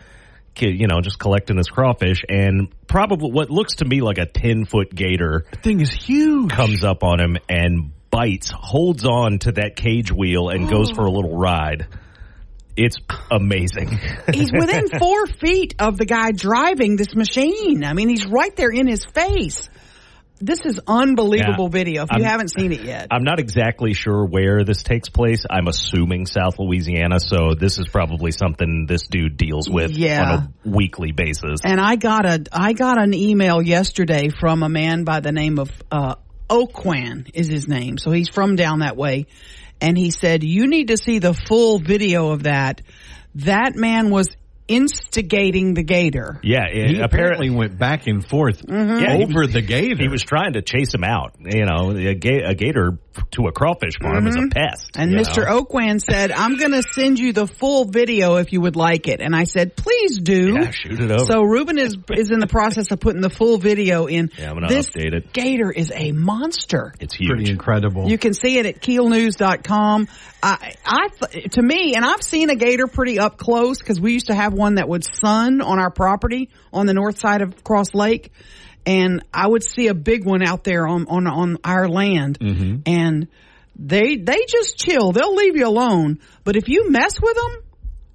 [0.55, 4.25] ki- you know, just collecting his crawfish, and probably what looks to me like a
[4.25, 6.49] ten foot gator thing is huge.
[6.51, 11.03] comes up on him and bites, holds on to that cage wheel, and goes for
[11.03, 11.87] a little ride.
[12.79, 12.97] It's
[13.29, 13.99] amazing.
[14.33, 17.83] He's within four feet of the guy driving this machine.
[17.83, 19.69] I mean, he's right there in his face.
[20.41, 22.03] This is unbelievable video.
[22.03, 25.43] If you I'm- haven't seen it yet, I'm not exactly sure where this takes place.
[25.49, 30.23] I'm assuming South Louisiana, so this is probably something this dude deals with Yeah.
[30.23, 31.59] on a weekly basis.
[31.65, 35.59] and I got a I got an email yesterday from a man by the name
[35.59, 36.15] of uh,
[36.49, 37.97] Oakwan is his name.
[37.97, 39.25] So he's from down that way,
[39.81, 42.81] and he said you need to see the full video of that.
[43.35, 44.27] That man was
[44.69, 46.39] instigating the gator.
[46.43, 49.03] Yeah, it, He apparently went back and forth mm-hmm.
[49.03, 49.95] Yeah, he over the gator.
[49.97, 51.35] he was trying to chase him out.
[51.39, 52.97] You know, a, ga- a gator
[53.31, 54.49] to a crawfish farm is a mm-hmm.
[54.49, 54.91] pest.
[54.95, 55.45] And Mr.
[55.45, 55.63] know?
[55.63, 59.21] Oakwan said, I'm going to send you the full video if you would like it.
[59.21, 60.53] And I said, please do.
[60.53, 61.25] Yeah, shoot it over.
[61.25, 64.31] So Ruben is is in the process of putting the full video in.
[64.37, 65.33] Yeah, I'm gonna this update it.
[65.33, 66.93] gator is a monster.
[66.99, 68.07] it's pretty incredible.
[68.07, 70.07] You can see it at keelnews.com.
[70.41, 71.07] I, I,
[71.51, 74.53] to me, and I've seen a gator pretty up close because we used to have
[74.53, 78.31] one that would sun on our property on the north side of Cross Lake.
[78.85, 82.39] And I would see a big one out there on, on, on our land.
[82.39, 82.81] Mm-hmm.
[82.85, 83.27] And
[83.75, 85.11] they, they just chill.
[85.11, 86.19] They'll leave you alone.
[86.43, 87.63] But if you mess with them,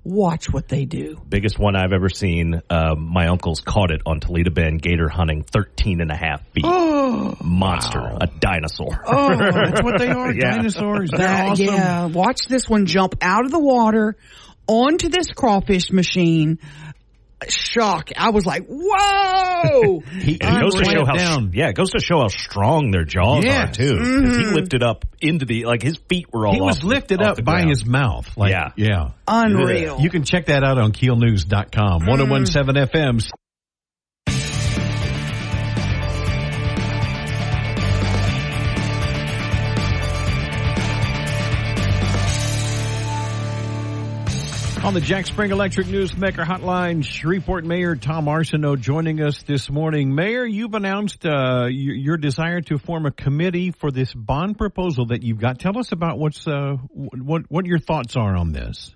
[0.04, 1.20] watch what they do.
[1.28, 2.60] Biggest one I've ever seen.
[2.68, 6.64] Uh, my uncle's caught it on Toledo Bend gator hunting, 13 and a half feet.
[7.42, 9.02] Monster, a dinosaur.
[9.06, 10.32] Oh, that's what they are.
[10.32, 10.56] Yeah.
[10.56, 11.10] Dinosaurs.
[11.10, 11.64] They're That- awesome.
[11.66, 14.16] Yeah, watch this one jump out of the water
[14.66, 16.58] onto this crawfish machine.
[17.50, 18.10] Shock!
[18.16, 21.50] I was like, "Whoa!" He, it goes to show how down.
[21.54, 23.70] yeah, it goes to show how strong their jaws Yes.
[23.70, 23.96] are too.
[23.98, 24.54] 'Cause He mm-hmm.
[24.54, 26.54] lifted up into the like his feet were all.
[26.54, 27.70] He was off- lifted off up by ground.
[27.70, 28.36] his mouth.
[28.36, 28.70] Like, Yeah.
[28.76, 29.08] Yeah.
[29.26, 30.00] Unreal.
[30.00, 32.02] You can check that out on keelnews.com.
[32.02, 32.08] Mm.
[32.08, 33.20] 1017 FM.
[44.84, 50.14] On the Jack Spring Electric Newsmaker Hotline, Shreveport Mayor Tom Arceneaux joining us this morning.
[50.14, 55.22] Mayor, you've announced uh, your, desire to form a committee for this bond proposal that
[55.22, 55.58] you've got.
[55.58, 58.94] Tell us about what's uh, what what your thoughts are on this.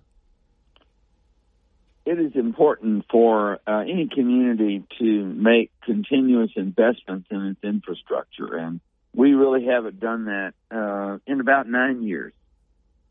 [2.04, 8.80] it is important for uh, any community to make continuous investments in its infrastructure, and
[9.14, 12.34] we really haven't done that uh, in about nine years.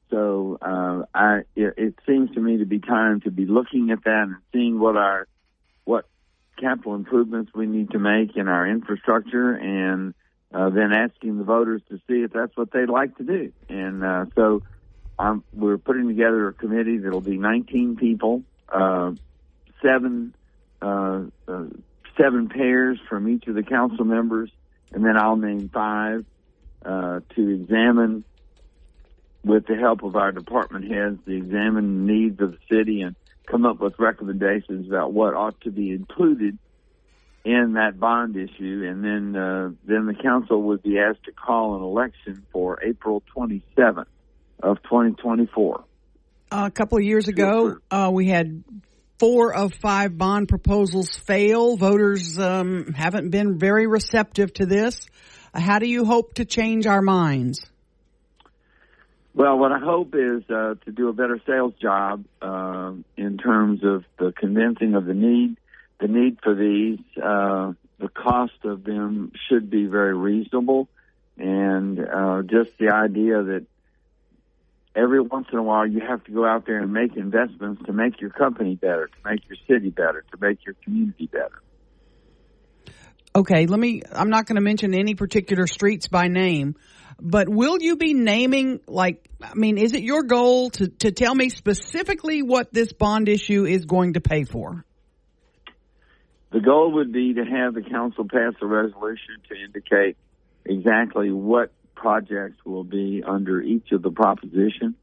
[0.09, 4.03] So uh, I, it, it seems to me to be time to be looking at
[4.05, 5.27] that and seeing what our
[5.83, 6.05] what
[6.57, 10.13] capital improvements we need to make in our infrastructure, and
[10.53, 13.51] uh, then asking the voters to see if that's what they'd like to do.
[13.69, 14.63] And uh, so
[15.19, 19.11] um, we're putting together a committee that'll be 19 people, uh,
[19.81, 20.33] seven
[20.81, 21.63] uh, uh,
[22.17, 24.51] seven pairs from each of the council members,
[24.91, 26.25] and then I'll name five
[26.85, 28.23] uh, to examine,
[29.47, 33.15] with the help of our department heads, to examine the needs of the city and
[33.45, 36.57] come up with recommendations about what ought to be included
[37.45, 41.77] in that bond issue, and then uh, then the council would be asked to call
[41.77, 44.05] an election for April 27th
[44.61, 45.83] of 2024.
[46.51, 48.65] a couple of years ago, uh, we had
[49.17, 51.77] four of five bond proposals fail.
[51.77, 55.07] Voters um, haven't been very receptive to this.
[55.53, 57.65] Uh, How do you hope to change our minds?
[59.37, 63.83] Well, what I hope is uh, to do a better sales job uh, in terms
[63.83, 65.57] of the convincing of the need,
[65.99, 66.97] the need for these.
[67.15, 70.87] Uh, the cost of them should be very reasonable,
[71.37, 73.67] and uh, just the idea that
[74.95, 77.93] every once in a while you have to go out there and make investments to
[77.93, 81.61] make your company better, to make your city better, to make your community better.
[83.35, 84.01] Okay, let me.
[84.11, 86.75] I'm not going to mention any particular streets by name,
[87.19, 89.29] but will you be naming like?
[89.41, 93.65] I mean, is it your goal to to tell me specifically what this bond issue
[93.65, 94.85] is going to pay for?
[96.51, 100.17] The goal would be to have the council pass a resolution to indicate
[100.65, 104.95] exactly what projects will be under each of the propositions.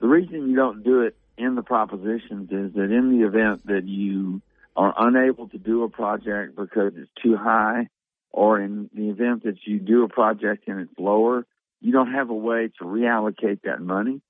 [0.00, 3.84] The reason you don't do it in the propositions is that in the event that
[3.84, 4.42] you
[4.76, 7.88] are unable to do a project because it's too high,
[8.36, 11.46] or in the event that you do a project and it's lower,
[11.80, 14.20] you don't have a way to reallocate that money.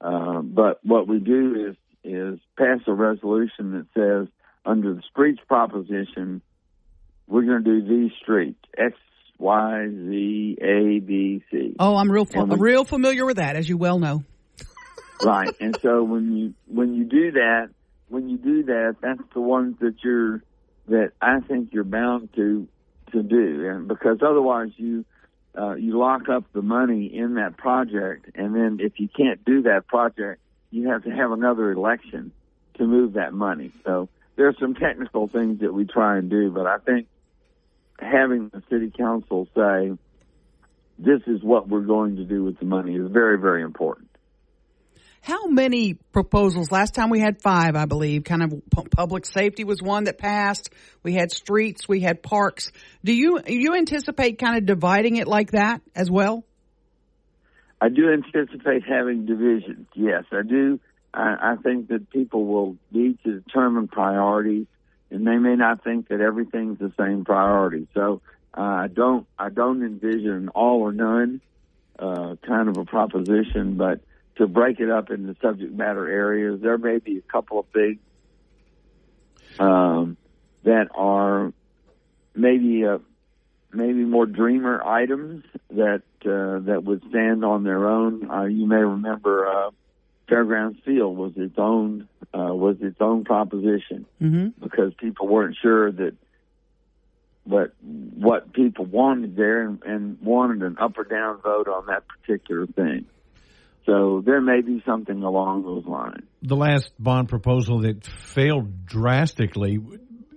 [0.00, 4.28] Uh, but what we do is is pass a resolution that says
[4.66, 6.42] under the streets proposition,
[7.28, 8.96] we're going to do these streets X,
[9.38, 11.76] Y, Z, A, B, C.
[11.78, 14.24] Oh, I'm real And we- real familiar with that, as you well know.
[15.22, 15.54] right.
[15.60, 17.68] And so when you when you do that,
[18.08, 20.42] when you do that, that's the ones that you're
[20.88, 22.68] that I think you're bound to
[23.14, 25.04] to do, and because otherwise you
[25.56, 29.62] uh, you lock up the money in that project, and then if you can't do
[29.62, 30.40] that project,
[30.70, 32.32] you have to have another election
[32.74, 33.72] to move that money.
[33.84, 37.06] So there are some technical things that we try and do, but I think
[37.98, 39.92] having the city council say
[40.98, 44.08] this is what we're going to do with the money is very very important.
[45.24, 46.70] How many proposals?
[46.70, 48.24] Last time we had five, I believe.
[48.24, 48.60] Kind of
[48.90, 50.68] public safety was one that passed.
[51.02, 52.70] We had streets, we had parks.
[53.02, 56.44] Do you you anticipate kind of dividing it like that as well?
[57.80, 59.86] I do anticipate having divisions.
[59.94, 60.78] Yes, I do.
[61.14, 64.66] I, I think that people will need to determine priorities,
[65.10, 67.88] and they may not think that everything's the same priority.
[67.94, 68.20] So
[68.52, 69.26] uh, I don't.
[69.38, 71.40] I don't envision all or none
[71.98, 74.00] uh, kind of a proposition, but
[74.36, 77.98] to break it up into subject matter areas, there may be a couple of things
[79.58, 80.16] um,
[80.64, 81.52] that are
[82.34, 82.98] maybe uh,
[83.72, 88.30] maybe more dreamer items that uh, that would stand on their own.
[88.30, 89.70] Uh, you may remember uh,
[90.28, 95.92] Fairgrounds Field was its own uh, was its own proposition hmm because people weren't sure
[95.92, 96.14] that
[97.44, 102.04] what what people wanted there and, and wanted an up or down vote on that
[102.08, 103.04] particular thing.
[103.86, 106.24] So there may be something along those lines.
[106.42, 109.78] The last bond proposal that failed drastically.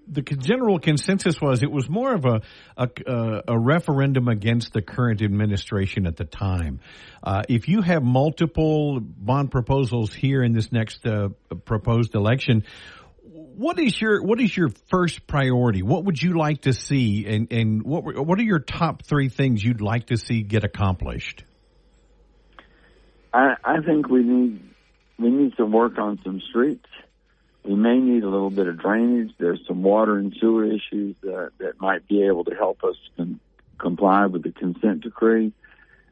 [0.09, 2.41] The general consensus was it was more of a
[2.77, 6.79] a, a referendum against the current administration at the time.
[7.21, 11.29] Uh, if you have multiple bond proposals here in this next uh,
[11.65, 12.63] proposed election,
[13.57, 15.81] what is your what is your first priority?
[15.81, 19.63] What would you like to see, and and what what are your top three things
[19.63, 21.43] you'd like to see get accomplished?
[23.37, 24.63] I, I think we need
[25.19, 26.87] we need to work on some streets.
[27.63, 29.31] We may need a little bit of drainage.
[29.37, 33.39] There's some water and sewer issues that, that might be able to help us com-
[33.77, 35.53] comply with the consent decree.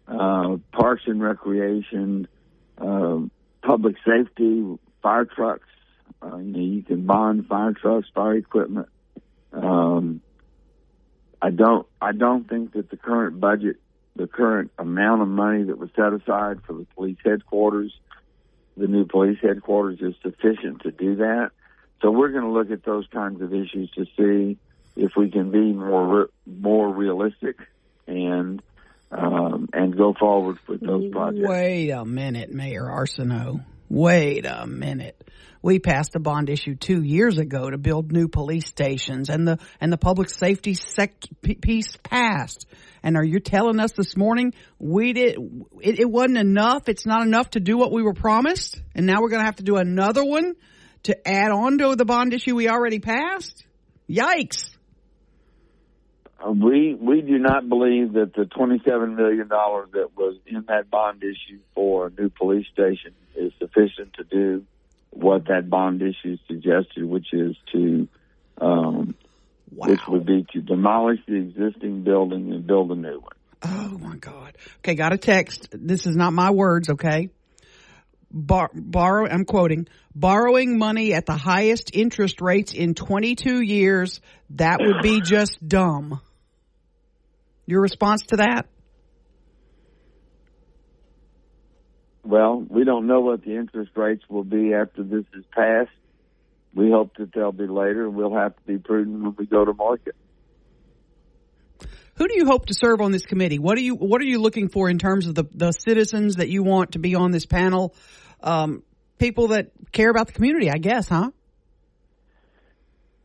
[0.07, 2.27] Uh, parks and recreation,
[2.77, 3.19] uh,
[3.63, 5.67] public safety, fire trucks.
[6.21, 8.89] Uh, you know, you can bond fire trucks, fire equipment.
[9.51, 10.21] Um,
[11.41, 11.87] I don't.
[11.99, 13.77] I don't think that the current budget
[14.15, 17.93] the current amount of money that was set aside for the police headquarters,
[18.77, 21.51] the new police headquarters, is sufficient to do that.
[22.01, 24.57] So we're going to look at those kinds of issues to see
[24.95, 27.57] if we can be more more realistic
[28.07, 28.61] and
[29.11, 31.47] um, and go forward with those projects.
[31.47, 33.63] Wait a minute, Mayor Arceneaux.
[33.89, 35.21] Wait a minute.
[35.61, 39.57] We passed a bond issue two years ago to build new police stations, and the
[39.81, 42.67] and the public safety sec- piece passed.
[43.05, 45.37] And are you telling us this morning we did
[45.79, 46.89] it, it wasn't enough?
[46.89, 49.57] It's not enough to do what we were promised, and now we're going to have
[49.57, 50.55] to do another one
[51.03, 53.63] to add on to the bond issue we already passed.
[54.09, 54.75] Yikes!
[56.43, 60.65] Uh, we we do not believe that the twenty seven million dollars that was in
[60.67, 64.65] that bond issue for a new police station is sufficient to do
[65.11, 68.07] what that bond issue suggested, which is to
[68.59, 69.13] um,
[69.75, 69.89] Wow.
[69.89, 73.33] which would be to demolish the existing building and build a new one.
[73.61, 74.57] Oh my God.
[74.79, 75.67] Okay, got a text.
[75.71, 77.29] This is not my words, okay?
[78.31, 84.21] Bar- borrow, I'm quoting, borrowing money at the highest interest rates in 22 years,
[84.51, 86.21] that would be just dumb.
[87.65, 88.67] Your response to that?
[92.23, 95.91] Well, we don't know what the interest rates will be after this is passed.
[96.75, 99.63] We hope that they'll be later, and we'll have to be prudent when we go
[99.63, 100.15] to market.
[102.15, 103.59] Who do you hope to serve on this committee?
[103.59, 106.49] What are you What are you looking for in terms of the the citizens that
[106.49, 107.95] you want to be on this panel?
[108.41, 108.83] Um,
[109.17, 111.31] people that care about the community, I guess, huh?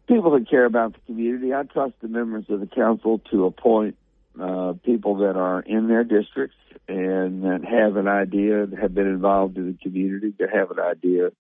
[0.09, 3.97] People that care about the community, I trust the members of the council to appoint
[4.41, 6.57] uh, people that are in their districts
[6.89, 11.31] and that have an idea, have been involved in the community, that have an idea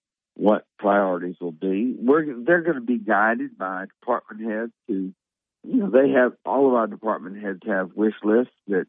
[0.40, 1.94] what priorities will be.
[1.98, 5.12] We're they're going to be guided by department heads who,
[5.62, 8.86] you know, they have all of our department heads have wish lists that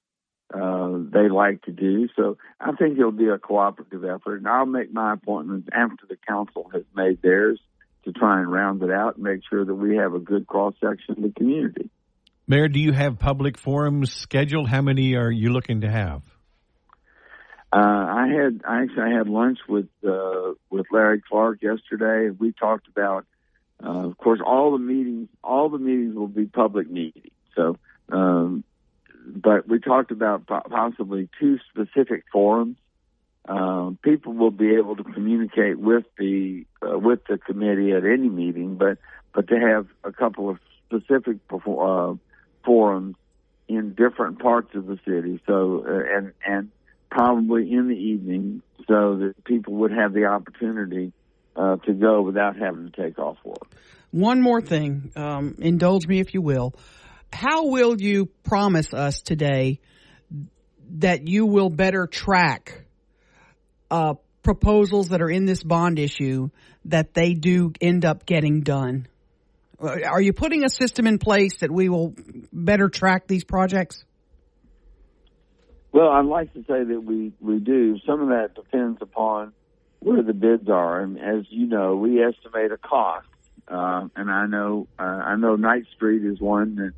[0.54, 2.08] uh, they like to do.
[2.16, 6.18] So I think it'll be a cooperative effort, and I'll make my appointments after the
[6.26, 7.60] council has made theirs
[8.06, 10.74] to try and round it out and make sure that we have a good cross
[10.80, 11.90] section of the community.
[12.48, 14.70] Mayor, do you have public forums scheduled?
[14.70, 16.24] How many are you looking to have?
[17.74, 22.40] Uh, I had I actually I had lunch with uh, with Larry Clark yesterday, and
[22.40, 23.26] we talked about,
[23.82, 25.30] uh, of course, all the meetings.
[25.42, 27.32] All the meetings will be public meetings.
[27.56, 27.78] So,
[28.12, 28.66] um,
[29.26, 32.76] but we talked about possibly two specific forums.
[33.48, 38.28] Um, people will be able to communicate with the uh, with the committee at any
[38.28, 38.98] meeting, but
[39.34, 42.14] but to have a couple of specific uh,
[42.66, 43.16] forums
[43.70, 45.42] in different parts of the city.
[45.48, 46.72] So uh, and and
[47.12, 51.12] probably in the evening so that people would have the opportunity
[51.56, 53.68] uh, to go without having to take off work.
[54.12, 56.74] One more thing, um, indulge me if you will.
[57.32, 59.80] How will you promise us today
[60.96, 62.86] that you will better track
[63.90, 66.50] uh, proposals that are in this bond issue
[66.86, 69.08] that they do end up getting done?
[69.82, 72.14] Uh, Are you putting a system in place that we will
[72.52, 74.04] better track these projects?
[75.94, 77.98] Well, I'd like to say that we, we do.
[78.06, 79.54] Some of that depends upon
[80.00, 83.28] where the bids are, and as you know, we estimate a cost.
[83.68, 86.94] Uh, and I know uh, I know Knight Street is one that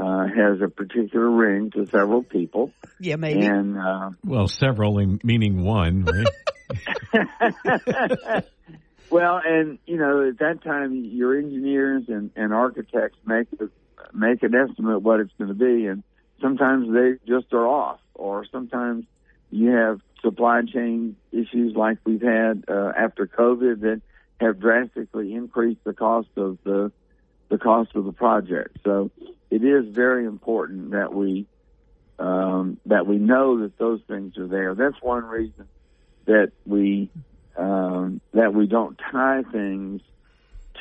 [0.00, 3.44] uh, has a particular ring to several people, Yeah, maybe.
[3.44, 6.26] and uh, Well, several, meaning one, right?
[9.10, 13.68] well, and you know, at that time, your engineers and, and architects make a,
[14.16, 16.02] make an estimate what it's going to be, and
[16.40, 19.04] sometimes they just are off, or sometimes
[19.50, 24.02] you have supply chain issues like we've had uh, after COVID that
[24.40, 26.92] have drastically increased the cost of the
[27.48, 28.78] the cost of the project.
[28.84, 29.10] So
[29.50, 31.46] it is very important that we
[32.18, 34.74] um, that we know that those things are there.
[34.74, 35.68] That's one reason
[36.24, 37.08] that we
[37.56, 40.02] um, that we don't tie things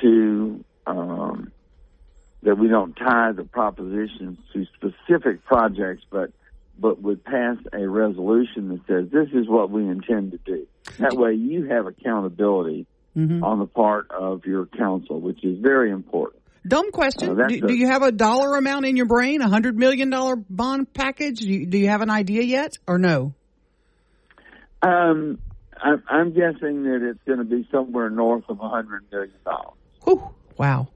[0.02, 1.52] to um,
[2.44, 6.32] that we don't tie the propositions to specific projects, but
[6.78, 10.68] but would pass a resolution that says this is what we intend to do.
[11.00, 13.46] That way, you have accountability Mm-hmm.
[13.46, 16.44] on the part of your council, which is very important.
[16.68, 17.30] Dumb question.
[17.40, 19.42] Uh, do, a- do you have a dollar amount in your brain?
[19.42, 21.40] A hundred million dollar bond package?
[21.40, 23.34] Do you, do you have an idea yet, or no?
[24.82, 25.40] Um,
[25.82, 30.34] I'm, I'm guessing that it's going to be somewhere north of a hundred million dollars.
[30.58, 30.90] Wow.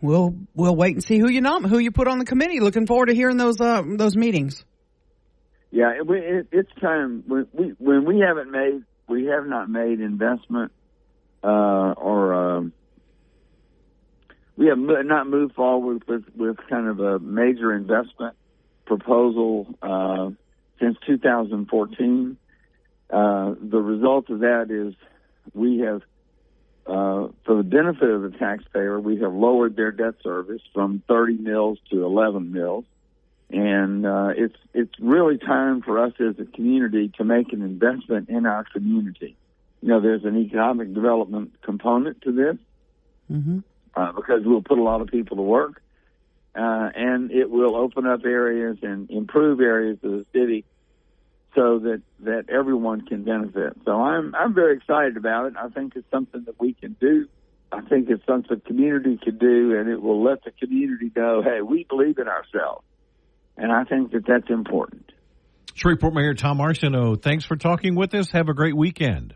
[0.00, 2.60] We'll we'll wait and see who you nom- who you put on the committee.
[2.60, 4.64] Looking forward to hearing those uh, those meetings.
[5.70, 10.00] Yeah, it, it, it's time when we when we haven't made we have not made
[10.00, 10.72] investment
[11.42, 11.46] uh,
[11.96, 12.72] or um,
[14.56, 18.36] we have not moved forward with with kind of a major investment
[18.86, 20.30] proposal uh,
[20.80, 22.36] since 2014.
[23.10, 24.94] Uh, the result of that is
[25.54, 26.02] we have,
[26.88, 31.34] uh, for the benefit of the taxpayer, we have lowered their debt service from 30
[31.34, 32.84] mills to 11 mills
[33.50, 38.28] and uh, it's it's really time for us as a community to make an investment
[38.28, 39.36] in our community.
[39.80, 42.56] You know, there's an economic development component to this
[43.30, 43.58] Mm-hmm.
[43.94, 45.82] uh, because we'll put a lot of people to work,
[46.54, 50.64] uh, and it will open up areas and improve areas of the city
[51.58, 53.76] so that that everyone can benefit.
[53.84, 55.54] So I'm I'm very excited about it.
[55.58, 57.26] I think it's something that we can do.
[57.72, 61.42] I think it's something the community can do, and it will let the community know,
[61.42, 62.84] hey, we believe in ourselves,
[63.56, 65.12] and I think that that's important.
[65.74, 68.30] Shreveport Mayor Tom Arceneaux, thanks for talking with us.
[68.32, 69.34] Have a great weekend.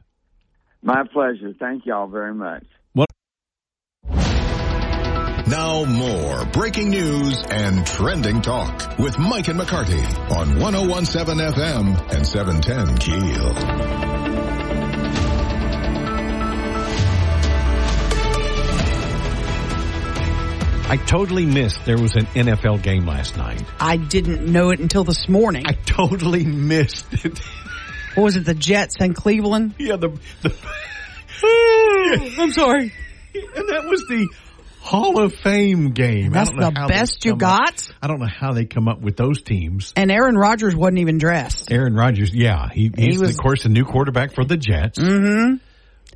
[0.82, 1.52] My pleasure.
[1.58, 2.64] Thank y'all very much.
[5.52, 12.26] Now more breaking news and trending talk with Mike and McCarty on 1017 FM and
[12.26, 13.52] 710 Keel.
[20.88, 23.62] I totally missed there was an NFL game last night.
[23.78, 25.66] I didn't know it until this morning.
[25.66, 27.38] I totally missed it.
[28.14, 28.46] what was it?
[28.46, 29.74] The Jets and Cleveland.
[29.76, 30.56] yeah, the, the
[32.40, 32.94] I'm sorry.
[33.34, 34.28] and that was the
[34.82, 36.32] Hall of Fame game.
[36.32, 37.90] That's the best you come up- got.
[38.02, 39.92] I don't know how they come up with those teams.
[39.96, 41.70] And Aaron Rodgers wasn't even dressed.
[41.72, 44.98] Aaron Rodgers, yeah, he, he's was- of course the new quarterback for the Jets.
[44.98, 45.56] Mm-hmm.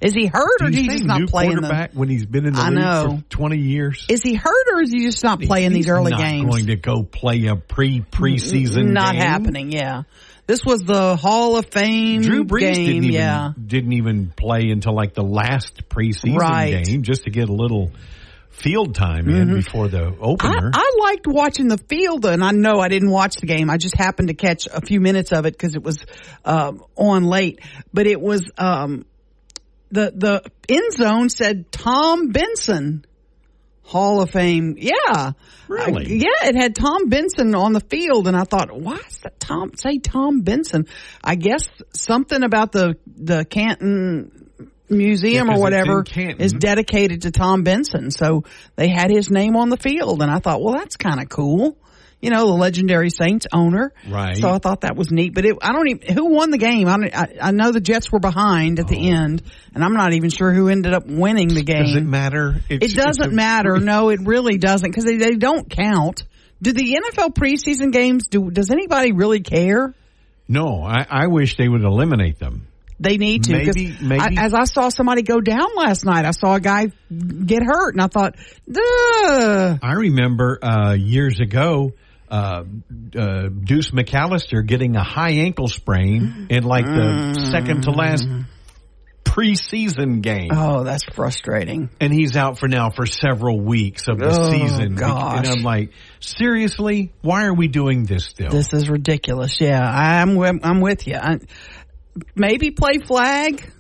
[0.03, 2.61] Is he hurt or is he just not playing quarterback when he's been in the
[2.61, 3.17] I league know.
[3.19, 4.05] for twenty years?
[4.11, 6.51] Is he hurt or is he just not playing He's these early not games?
[6.51, 8.91] Going to go play a pre preseason?
[8.93, 9.23] not game.
[9.23, 9.73] happening.
[9.73, 10.03] Yeah,
[10.47, 12.75] this was the Hall of Fame Drew Brees game.
[12.75, 16.85] didn't even yeah, didn't even play until like the last preseason Right.
[16.85, 17.91] game just to get a little
[18.57, 20.71] field time in before the I, opener.
[20.75, 23.71] I liked watching the field, and I know I didn't watch the game.
[23.71, 26.05] I just happened to catch a few minutes of it because it was
[26.45, 27.61] um, on late.
[27.93, 29.07] But it was um,
[29.91, 33.05] the the end zone said Tom Benson.
[33.83, 35.31] Hall of Fame, yeah,
[35.69, 36.07] Really?
[36.07, 36.49] I- yeah.
[36.49, 39.77] It had Tom Benson on the field, and I thought, why is that Tom?
[39.77, 40.89] Say Tom Benson.
[41.23, 44.36] I guess something about the the Canton
[44.89, 48.11] Museum Yeah, or whatever is dedicated to Tom Benson.
[48.11, 48.45] So
[48.77, 51.77] they had his name on the field, and I thought, well, that's kind of cool.
[52.21, 53.93] You know, the legendary Saints owner.
[54.09, 54.39] Right.
[54.39, 55.35] So I thought that was neat.
[55.35, 56.89] But it, I don't even who won the game.
[56.89, 59.15] I, I I know the Jets were behind at the oh.
[59.15, 59.43] end,
[59.75, 61.85] and I'm not even sure who ended up winning the game.
[61.85, 62.63] Does it matter?
[62.71, 63.79] It It's- it's doesn't matter.
[63.79, 66.25] No, it really doesn't because they, they don't count.
[66.63, 68.29] Do the NFL preseason games?
[68.29, 69.95] Do does anybody really care?
[70.49, 72.67] No, I, I wish they would eliminate them.
[72.99, 73.53] They need to.
[73.53, 76.87] Maybe- maybe- I, as I saw somebody go down last night, I saw a guy
[77.11, 78.37] get hurt, and I thought,
[78.71, 79.79] Duh.
[79.83, 81.93] I remember uh, years ago.
[82.29, 82.65] Uh,
[83.17, 88.27] uh, Deuce McAllister getting a high ankle sprain in like the second to last
[89.25, 90.51] preseason game.
[90.53, 91.91] Oh, that's frustrating.
[92.01, 94.95] and he's out for now for several weeks of the Oh, season.
[94.95, 95.39] gosh.
[95.39, 98.51] And I'm like, seriously, why are we doing this still?
[98.51, 99.61] This is ridiculous.
[99.61, 101.17] Yeah, I'm I'm with you.
[101.17, 101.39] I,
[102.35, 103.73] maybe play flag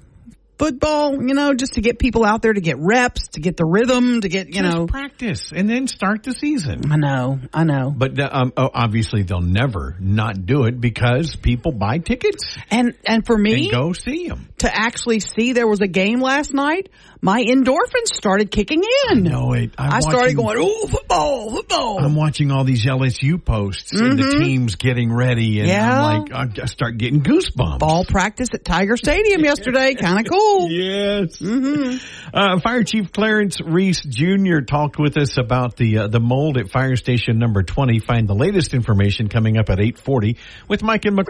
[0.59, 3.65] football, you know, just to get people out there to get reps, to get the
[3.67, 4.87] rhythm, to get you Just know.
[4.87, 6.91] practice and then start the season.
[6.91, 7.93] I know, I know.
[7.95, 12.95] But uh, um, oh, obviously, they'll never not do it because people buy tickets And
[13.07, 14.49] and for me and go see them.
[14.59, 16.89] to actually see there was a game last night,
[17.21, 19.23] my endorphins started kicking in.
[19.23, 19.73] No, wait.
[19.79, 21.99] I'm I started watching- going, oh, football, football.
[22.05, 25.77] I'm watching all these LSU posts and the teams getting ready, and Mm-hmm.
[25.77, 26.05] Yeah.
[26.05, 27.79] I'm like, I start getting goosebumps.
[27.79, 29.95] Ball practice at Tiger Stadium yesterday.
[29.95, 30.71] Kind of cool.
[30.71, 31.41] Yes.
[31.43, 34.61] Uh, Fire Chief Clarence Reese Jr.
[34.61, 37.99] talked with us about the uh, the mold at Fire Station Number Twenty.
[37.99, 40.37] Find the latest information coming up at eight forty
[40.69, 41.27] with Mike and Mc.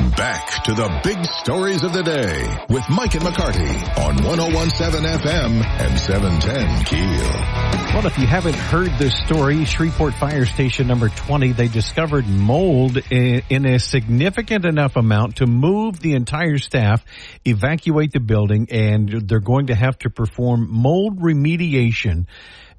[0.00, 5.62] Back to the big stories of the day with Mike and McCarty on 1017 FM
[5.62, 7.60] and 710 Keel.
[7.92, 12.96] Well, if you haven't heard this story, Shreveport Fire Station Number Twenty, they discovered mold
[13.10, 17.04] in, a significant enough amount to move the entire staff,
[17.44, 22.26] evacuate the building, and they're going to have to perform mold remediation.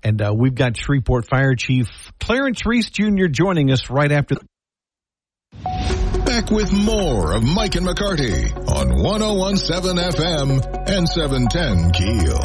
[0.02, 1.88] And uh, we've got Shreveport Fire Chief
[2.20, 3.28] Clarence Reese Jr.
[3.28, 4.38] joining us right after.
[6.26, 12.38] Back with more of Mike and McCarty on 1017 FM and 710 Keel.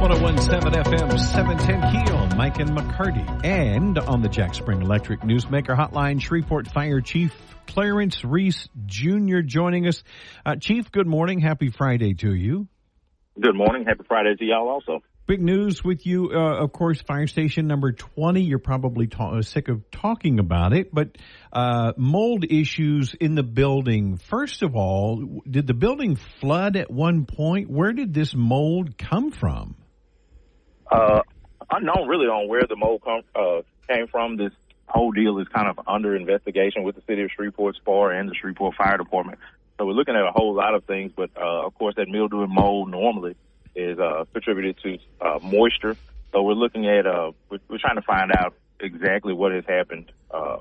[0.00, 3.44] 1017 FM, 710 Keel, Mike and McCarty.
[3.44, 7.34] And on the Jack Spring Electric Newsmaker Hotline, Shreveport Fire Chief
[7.66, 9.40] Clarence Reese Jr.
[9.44, 10.02] joining us.
[10.46, 11.40] Uh, Chief, good morning.
[11.40, 12.66] Happy Friday to you.
[13.38, 13.84] Good morning.
[13.84, 15.02] Happy Friday to y'all also.
[15.30, 18.42] Big news with you, uh, of course, fire station number 20.
[18.42, 21.18] You're probably ta- uh, sick of talking about it, but
[21.52, 24.16] uh, mold issues in the building.
[24.16, 27.70] First of all, did the building flood at one point?
[27.70, 29.76] Where did this mold come from?
[30.90, 31.20] Uh,
[31.70, 34.36] unknown really on where the mold come, uh, came from.
[34.36, 34.50] This
[34.88, 38.34] whole deal is kind of under investigation with the city of Shreveport SPAR and the
[38.34, 39.38] Shreveport Fire Department.
[39.78, 42.42] So we're looking at a whole lot of things, but uh, of course that mildew
[42.42, 43.36] and mold normally
[43.74, 45.96] is uh, contributed to uh, moisture.
[46.32, 50.12] So we're looking at uh, we're, we're trying to find out exactly what has happened
[50.30, 50.58] uh,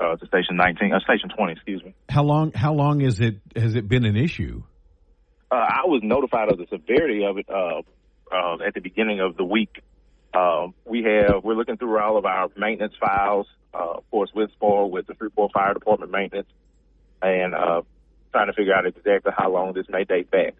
[0.00, 1.94] uh, to Station 19, uh, Station 20, excuse me.
[2.08, 2.52] How long?
[2.52, 3.40] How long is it?
[3.56, 4.62] Has it been an issue?
[5.50, 7.80] Uh, I was notified of the severity of it uh,
[8.30, 9.82] uh, at the beginning of the week.
[10.34, 14.50] Uh, we have we're looking through all of our maintenance files, uh, of course, with
[14.52, 16.48] SPAR, with the Shreveport Fire Department maintenance,
[17.22, 17.82] and uh,
[18.32, 20.54] trying to figure out exactly how long this may date back.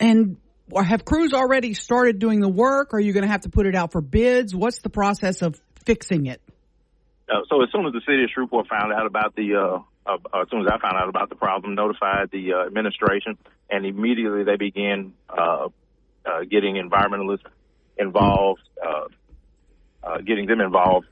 [0.00, 0.36] And
[0.80, 2.94] have crews already started doing the work?
[2.94, 4.54] Are you going to have to put it out for bids?
[4.54, 6.40] What's the process of fixing it?
[7.28, 10.40] Uh, so as soon as the city of Shreveport found out about the, uh, uh,
[10.42, 13.38] as soon as I found out about the problem, notified the uh, administration,
[13.70, 15.68] and immediately they began uh,
[16.26, 17.46] uh, getting environmentalists
[17.96, 18.60] involved,
[20.26, 21.06] getting them involved.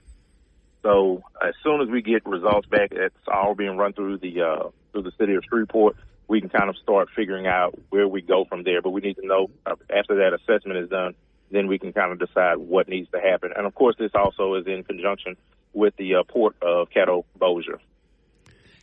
[0.83, 5.03] So as soon as we get results back, it's all being run through the through
[5.03, 5.97] the city of Shreveport.
[6.31, 8.81] We can kind of start figuring out where we go from there.
[8.81, 11.15] But we need to know uh, after that assessment is done,
[11.51, 13.51] then we can kind of decide what needs to happen.
[13.57, 15.37] And of course, this also is in conjunction
[15.73, 17.81] with the uh, port of Caddo Bossier.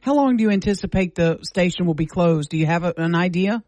[0.01, 2.49] How long do you anticipate the station will be closed?
[2.49, 3.63] Do you have a, an idea?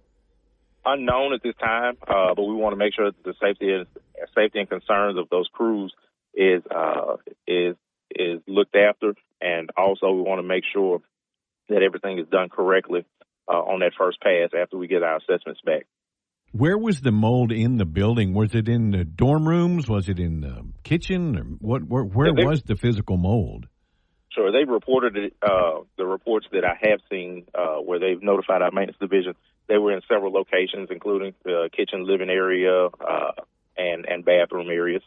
[0.86, 3.88] Unknown at this time, uh, but we want to make sure that the safety is
[4.36, 5.94] safety and concerns of those crews
[6.34, 7.16] is uh,
[7.48, 7.76] is
[8.12, 11.02] is looked after, and also we want to make sure
[11.70, 13.06] that everything is done correctly
[13.50, 15.88] uh, on that first pass after we get our assessments back.
[16.52, 18.34] Where was the mold in the building?
[18.34, 19.88] Was it in the dorm rooms?
[19.88, 21.38] Was it in the kitchen?
[21.38, 21.84] Or what?
[21.84, 23.68] Where, where Yeah, they- was the physical mold?
[24.32, 28.62] Sure, they've reported it, uh, the reports that I have seen uh, where they've notified
[28.62, 29.34] our maintenance division.
[29.68, 33.32] They were in several locations, including the kitchen, living area, uh,
[33.76, 35.02] and and bathroom areas.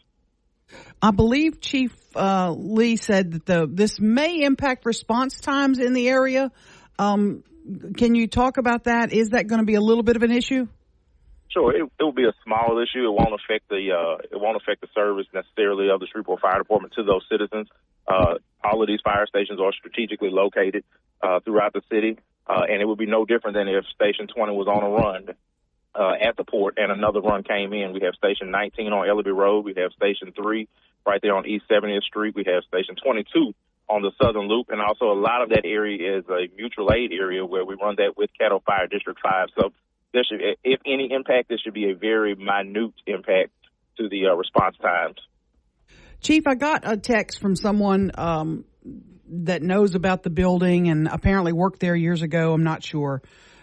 [1.01, 6.09] I believe Chief uh, Lee said that the this may impact response times in the
[6.09, 6.51] area.
[6.99, 7.43] Um,
[7.97, 9.13] can you talk about that?
[9.13, 10.67] Is that going to be a little bit of an issue?
[11.49, 13.05] Sure, it, it will be a small issue.
[13.05, 16.57] It won't affect the uh, it won't affect the service necessarily of the Shreveport Fire
[16.57, 17.67] Department to those citizens.
[18.07, 20.83] Uh, all of these fire stations are strategically located
[21.21, 22.17] uh, throughout the city,
[22.47, 25.29] uh, and it would be no different than if Station 20 was on a run
[25.95, 27.93] uh, at the port and another run came in.
[27.93, 29.63] We have Station 19 on Ellerbe Road.
[29.63, 30.67] We have Station 3
[31.05, 32.35] right there on East 70th Street.
[32.35, 33.53] We have Station 22
[33.89, 37.11] on the Southern Loop, and also a lot of that area is a mutual aid
[37.11, 39.47] area where we run that with Caddo Fire District 5.
[39.59, 39.69] So
[40.13, 43.51] there should, if any impact, there should be a very minute impact
[43.97, 45.17] to the uh, response times.
[46.21, 48.65] Chief, I got a text from someone um,
[49.27, 52.53] that knows about the building and apparently worked there years ago.
[52.53, 53.21] I'm not sure.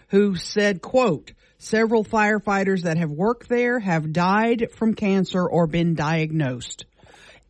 [0.09, 5.95] Who said, "quote Several firefighters that have worked there have died from cancer or been
[5.95, 6.85] diagnosed."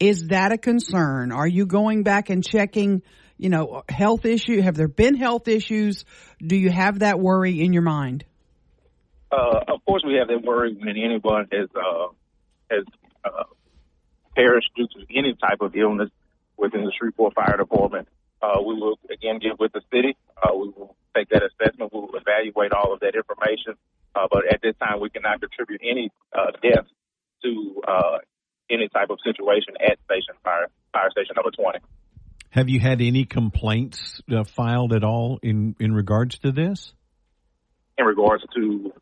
[0.01, 1.31] Is that a concern?
[1.31, 3.03] Are you going back and checking?
[3.37, 4.59] You know, health issue.
[4.59, 6.05] Have there been health issues?
[6.39, 8.25] Do you have that worry in your mind?
[9.31, 12.07] Uh, of course, we have that worry when anyone has uh,
[12.71, 12.83] has
[13.23, 13.43] uh,
[14.35, 16.09] perished due to any type of illness
[16.57, 18.07] within the Shreveport Fire Department.
[18.41, 20.17] Uh, we will again get with the city.
[20.35, 21.93] Uh, we will take that assessment.
[21.93, 23.75] We will evaluate all of that information.
[24.15, 26.89] Uh, but at this time, we cannot contribute any uh, deaths
[27.43, 28.17] to uh,
[28.71, 31.79] any type of situation at station fire fire station number 20.
[32.49, 36.93] Have you had any complaints uh, filed at all in in regards to this?
[37.97, 38.93] In regards to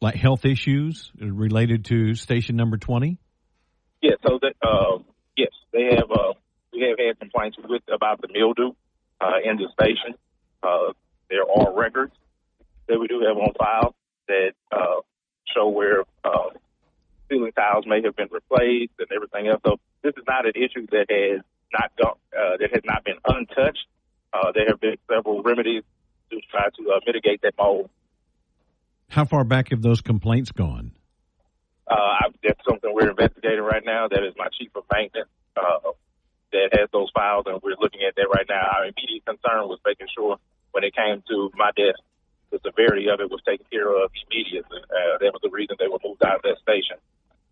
[0.00, 3.18] like health issues related to station number 20?
[4.00, 4.98] Yeah, so that uh,
[5.36, 6.32] yes, they have uh,
[6.72, 8.72] we have had complaints with about the mildew
[9.20, 10.14] uh, in the station.
[10.62, 10.92] Uh,
[11.28, 12.12] there are records
[12.88, 13.94] that we do have on file
[14.28, 15.00] that uh,
[15.54, 16.50] show where uh,
[17.28, 19.60] ceiling tiles may have been replaced and everything else.
[19.64, 21.40] So this is not an issue that has
[21.72, 23.86] not gone, uh, that has not been untouched.
[24.32, 25.82] Uh, there have been several remedies
[26.30, 27.90] to try to uh, mitigate that mold.
[29.08, 30.92] How far back have those complaints gone?
[31.86, 34.08] Uh, that's something we're investigating right now.
[34.08, 35.96] That is my chief of maintenance uh,
[36.52, 38.60] that has those files, and we're looking at that right now.
[38.76, 40.36] Our immediate concern was making sure
[40.72, 42.00] when it came to my desk,
[42.50, 44.80] the severity of it was taken care of immediately.
[44.84, 46.96] Uh, that was the reason they were moved out of that station.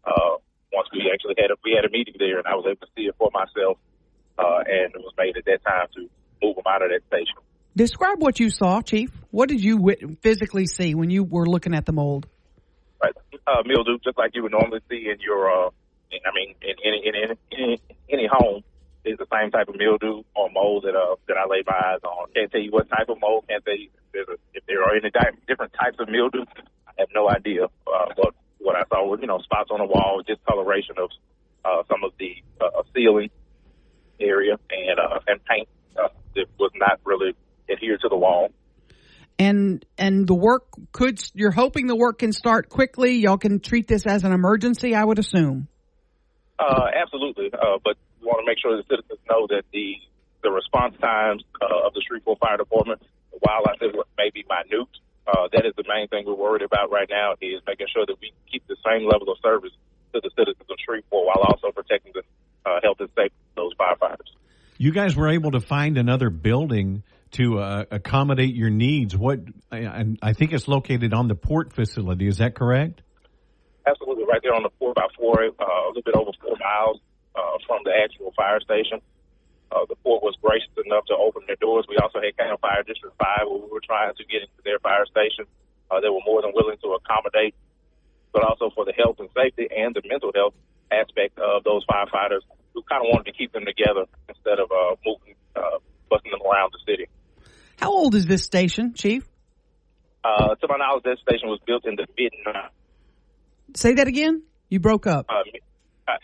[0.06, 0.38] Uh,
[0.72, 2.92] once we actually had a, we had a meeting there, and I was able to
[2.96, 3.78] see it for myself,
[4.38, 6.08] uh, and it was made at that time to
[6.42, 7.36] move them out of that station.
[7.74, 9.10] Describe what you saw, Chief.
[9.30, 12.26] What did you physically see when you were looking at the mold?
[13.02, 13.14] Right,
[13.46, 15.70] uh, mildew, just like you would normally see in your, uh,
[16.10, 18.62] in, I mean, in any in any, any any home,
[19.04, 22.00] is the same type of mildew or mold that uh that I lay my eyes
[22.02, 22.28] on.
[22.34, 23.44] Can't tell you what type of mold.
[23.48, 26.44] Can't tell you if, if there are any di- different types of mildew.
[26.88, 27.64] I have no idea.
[27.64, 31.10] Uh, but what I saw was you know spots on the wall, discoloration of
[31.64, 33.30] uh, some of the uh, ceiling
[34.20, 37.34] area and uh, and paint uh, that was not really
[37.70, 38.48] adhered to the wall.
[39.38, 43.16] And and the work could you're hoping the work can start quickly?
[43.16, 45.68] Y'all can treat this as an emergency i would assume?
[46.58, 47.50] Uh, absolutely.
[47.52, 49.96] Uh, but we want to make sure the citizens know that the
[50.42, 53.02] the response times uh, of the shreveport fire department
[53.40, 54.88] while i said may be minute
[55.26, 58.16] uh, that is the main thing we're worried about right now is making sure that
[58.20, 59.72] we keep the same level of service
[60.14, 62.22] to the citizens of shreveport while also protecting the
[62.64, 64.30] uh, health and safety of those firefighters
[64.78, 69.16] you guys were able to find another building to uh, accommodate your needs.
[69.16, 69.40] What
[69.70, 72.26] and I think it's located on the port facility.
[72.28, 73.02] Is that correct?
[73.86, 77.00] Absolutely, right there on the four by four, uh, a little bit over four miles
[77.34, 79.00] uh, from the actual fire station.
[79.72, 81.84] Uh, the port was gracious enough to open their doors.
[81.88, 84.78] We also had Caddo Fire District Five, where we were trying to get into their
[84.78, 85.44] fire station.
[85.90, 87.54] Uh, they were more than willing to accommodate,
[88.32, 90.54] but also for the health and safety and the mental health
[90.90, 94.94] aspect of those firefighters, who kind of wanted to keep them together instead of uh,
[95.04, 97.06] moving, uh, busting them around the city.
[97.76, 99.26] How old is this station, Chief?
[100.22, 102.32] Uh, to my knowledge, that station was built in the mid.
[103.74, 104.42] Say that again.
[104.68, 105.26] You broke up.
[105.28, 105.42] Uh,
[106.08, 106.16] I,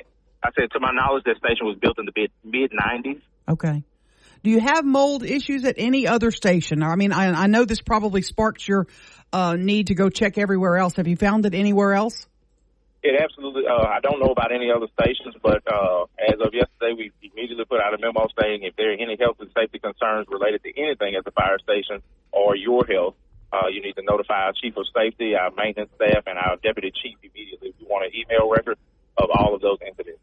[0.42, 3.22] I said, to my knowledge, that station was built in the mid mid nineties.
[3.48, 3.84] Okay.
[4.42, 6.82] Do you have mold issues at any other station?
[6.82, 8.88] I mean, I, I know this probably sparks your
[9.32, 10.96] uh, need to go check everywhere else.
[10.96, 12.26] Have you found it anywhere else?
[13.02, 13.66] It absolutely.
[13.66, 17.64] Uh, I don't know about any other stations, but uh, as of yesterday, we immediately
[17.64, 20.70] put out a memo saying if there are any health and safety concerns related to
[20.78, 23.14] anything at the fire station or your health,
[23.52, 26.92] uh, you need to notify our chief of safety, our maintenance staff, and our deputy
[26.94, 27.74] chief immediately.
[27.78, 28.78] We want an email record
[29.18, 30.22] of all of those incidents.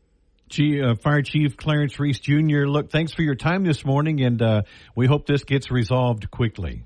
[0.50, 4.42] G, uh, Fire Chief Clarence Reese Jr., look, thanks for your time this morning, and
[4.42, 4.62] uh,
[4.96, 6.84] we hope this gets resolved quickly.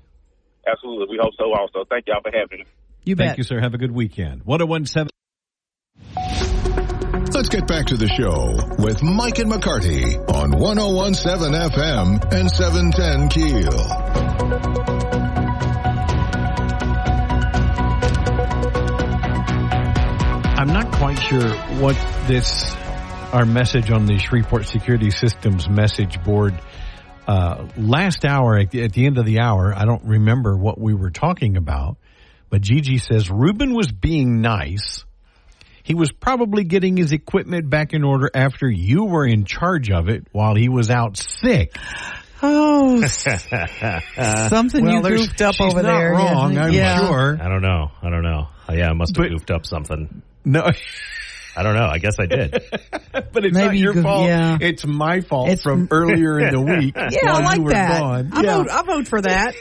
[0.66, 1.06] Absolutely.
[1.10, 1.84] We hope so also.
[1.88, 2.64] Thank y'all for having me.
[3.04, 3.26] You bet.
[3.28, 3.60] Thank you, sir.
[3.60, 4.44] Have a good weekend.
[4.44, 5.10] 1017.
[7.34, 13.28] Let's get back to the show with Mike and McCarty on 1017 FM and 710
[13.28, 14.84] Keel.
[20.56, 21.50] I'm not quite sure
[21.80, 21.94] what
[22.26, 22.72] this,
[23.34, 26.54] our message on the Shreveport Security Systems message board,
[27.26, 30.80] uh, last hour at the, at the end of the hour, I don't remember what
[30.80, 31.96] we were talking about,
[32.48, 35.04] but Gigi says Ruben was being nice.
[35.82, 40.08] He was probably getting his equipment back in order after you were in charge of
[40.08, 41.76] it while he was out sick.
[42.40, 46.12] Oh, something Well, you goofed up she's over not there.
[46.12, 46.98] wrong, I'm yeah.
[47.08, 47.36] sure.
[47.42, 47.90] I don't know.
[48.00, 48.46] I don't know.
[48.70, 50.22] Yeah, I must have But- goofed up something.
[50.44, 50.70] No,
[51.56, 51.86] I don't know.
[51.86, 52.50] I guess I did.
[53.12, 54.26] but it's Maybe not you your could- fault.
[54.28, 54.58] yeah.
[54.60, 56.94] It's my fault It's- from earlier in the week.
[56.96, 58.00] Yeah, while I like you were that.
[58.00, 58.30] gone.
[58.32, 58.56] I Yeah.
[58.56, 58.70] vote.
[58.70, 59.54] I vote for that.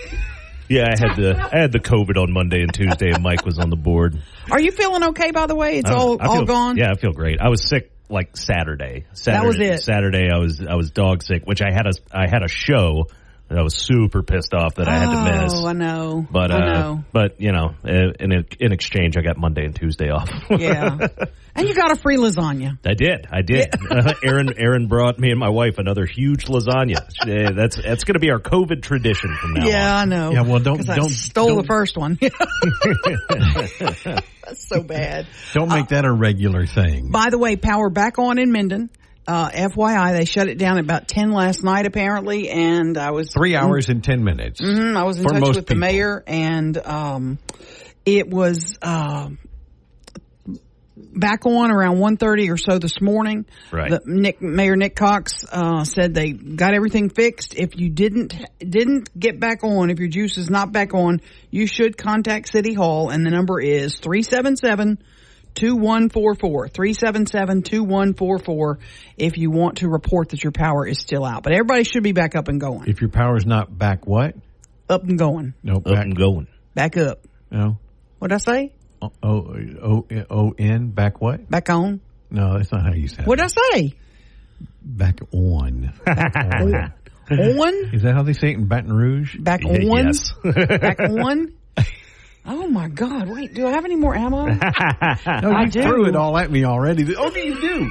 [0.70, 3.60] Yeah, I had the I had the COVID on Monday and Tuesday, and Mike was
[3.60, 4.18] on the board.
[4.49, 5.32] Are you feeling okay?
[5.32, 6.78] By the way, it's I- all I all feel- gone.
[6.78, 7.40] Yeah, I feel great.
[7.41, 9.06] I was sick like Saturday.
[9.14, 9.84] Saturday was it.
[9.84, 13.07] Saturday, I was I was dog sick, which I had a I had a show
[13.49, 15.53] I was super pissed off that I had to miss.
[15.56, 16.26] Oh, I know.
[16.32, 17.03] But uh, I know.
[17.11, 20.30] but you know, uh, in in exchange, I got Monday and Tuesday off.
[20.49, 21.07] Yeah.
[21.56, 22.80] and you got a free lasagna.
[22.84, 23.68] I did, I did.
[23.91, 26.98] Uh, Aaron, Aaron brought me and my wife another huge lasagna.
[27.22, 29.68] Uh, that's that's going to be our COVID tradition from now on.
[29.68, 30.02] Yeah, on.
[30.02, 30.32] I know.
[30.32, 32.18] Yeah, well, don't- don't- stole don't- the first one.
[34.45, 35.26] That's so bad.
[35.53, 37.11] Don't make that a regular thing.
[37.11, 38.90] By the way, power back on in Minden.
[39.26, 43.32] Uh, FYI, they shut it down at about 10 last night apparently, and I was
[43.32, 44.60] Three hours and ten minutes.
[44.62, 47.40] Mhm, I was in touch with the mayor, and um,
[48.06, 49.38] it was um
[50.95, 53.45] back on around 1.30 or so this morning.
[53.72, 53.91] Right.
[53.91, 57.56] The, Nick Mayor Nick Cox uh, said they got everything fixed.
[57.56, 61.68] If you didn't didn't get back on, if your juice is not back on, you
[61.68, 65.00] should contact City Hall, and the number is three seven seven.
[65.56, 68.80] 2144 377 2144
[69.18, 71.44] if you want to report that your power is still out.
[71.44, 72.88] But everybody should be back up and going.
[72.88, 74.36] If your power's not back, what?
[74.90, 75.54] Up and going.
[75.64, 76.04] No, Up back.
[76.04, 76.48] and going.
[76.76, 77.20] Back up.
[77.52, 77.78] No.
[78.20, 78.74] What'd I say?
[79.02, 79.38] O O
[79.84, 80.90] O O N.
[80.90, 81.50] Back what?
[81.50, 82.00] Back on.
[82.30, 83.28] No, that's not how you sound.
[83.28, 83.94] What'd I say?
[84.82, 85.94] Back on.
[86.06, 86.92] Back on.
[87.32, 87.74] On?
[87.94, 89.38] Is that how they say it in Baton Rouge?
[89.40, 89.82] Back on?
[89.82, 90.34] yes.
[90.44, 91.54] Back on?
[92.45, 93.30] Oh my God!
[93.30, 94.45] Wait, do I have any more ammo?
[94.48, 95.82] No, I you do.
[95.82, 97.15] threw it all at me already.
[97.15, 97.90] Oh, you do.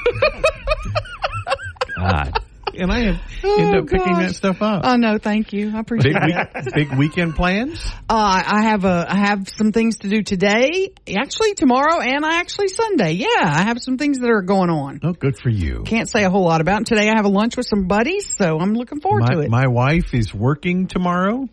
[1.96, 2.38] God.
[2.74, 4.82] and I have Oh, end up picking that stuff up.
[4.84, 5.72] Oh no, thank you.
[5.74, 6.64] I appreciate big, that.
[6.64, 7.84] week, big weekend plans?
[8.08, 12.36] Uh, I have a, I have some things to do today, actually tomorrow, and I
[12.40, 13.12] actually Sunday.
[13.12, 15.00] Yeah, I have some things that are going on.
[15.02, 15.82] Oh, good for you.
[15.86, 16.82] Can't say a whole lot about.
[16.82, 16.86] it.
[16.86, 19.50] Today I have a lunch with some buddies, so I'm looking forward to it.
[19.50, 21.48] my wife is working tomorrow.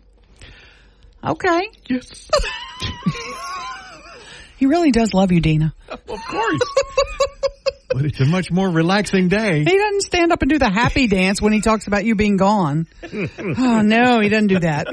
[1.24, 1.68] Okay.
[1.88, 2.28] Yes.
[4.60, 5.72] He really does love you, Dina.
[5.88, 6.60] Of course.
[7.88, 9.64] but it's a much more relaxing day.
[9.64, 12.36] He doesn't stand up and do the happy dance when he talks about you being
[12.36, 12.86] gone.
[13.38, 14.86] Oh no, he doesn't do that.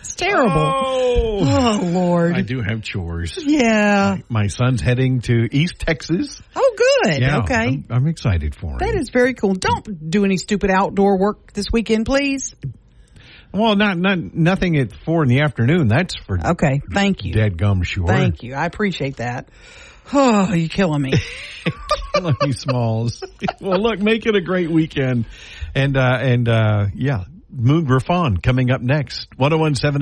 [0.00, 0.52] it's terrible.
[0.56, 1.38] Oh.
[1.40, 2.34] Oh Lord.
[2.34, 3.38] I do have chores.
[3.40, 4.16] Yeah.
[4.30, 6.40] My son's heading to East Texas.
[6.56, 6.74] Oh
[7.04, 7.20] good.
[7.20, 7.54] Yeah, okay.
[7.54, 8.78] I'm, I'm excited for him.
[8.78, 9.52] That is very cool.
[9.54, 12.54] Don't do any stupid outdoor work this weekend, please.
[13.58, 15.88] Well, not not nothing at four in the afternoon.
[15.88, 16.80] That's for Okay.
[16.92, 17.32] Thank you.
[17.34, 18.06] dead gum sure.
[18.06, 18.54] Thank you.
[18.54, 19.48] I appreciate that.
[20.12, 21.12] Oh, you're killing me.
[22.14, 23.22] Killing me, Smalls.
[23.60, 25.26] well, look, make it a great weekend,
[25.74, 29.28] and uh, and uh, yeah, Moon Griffon coming up next.
[29.36, 30.00] 1017 F.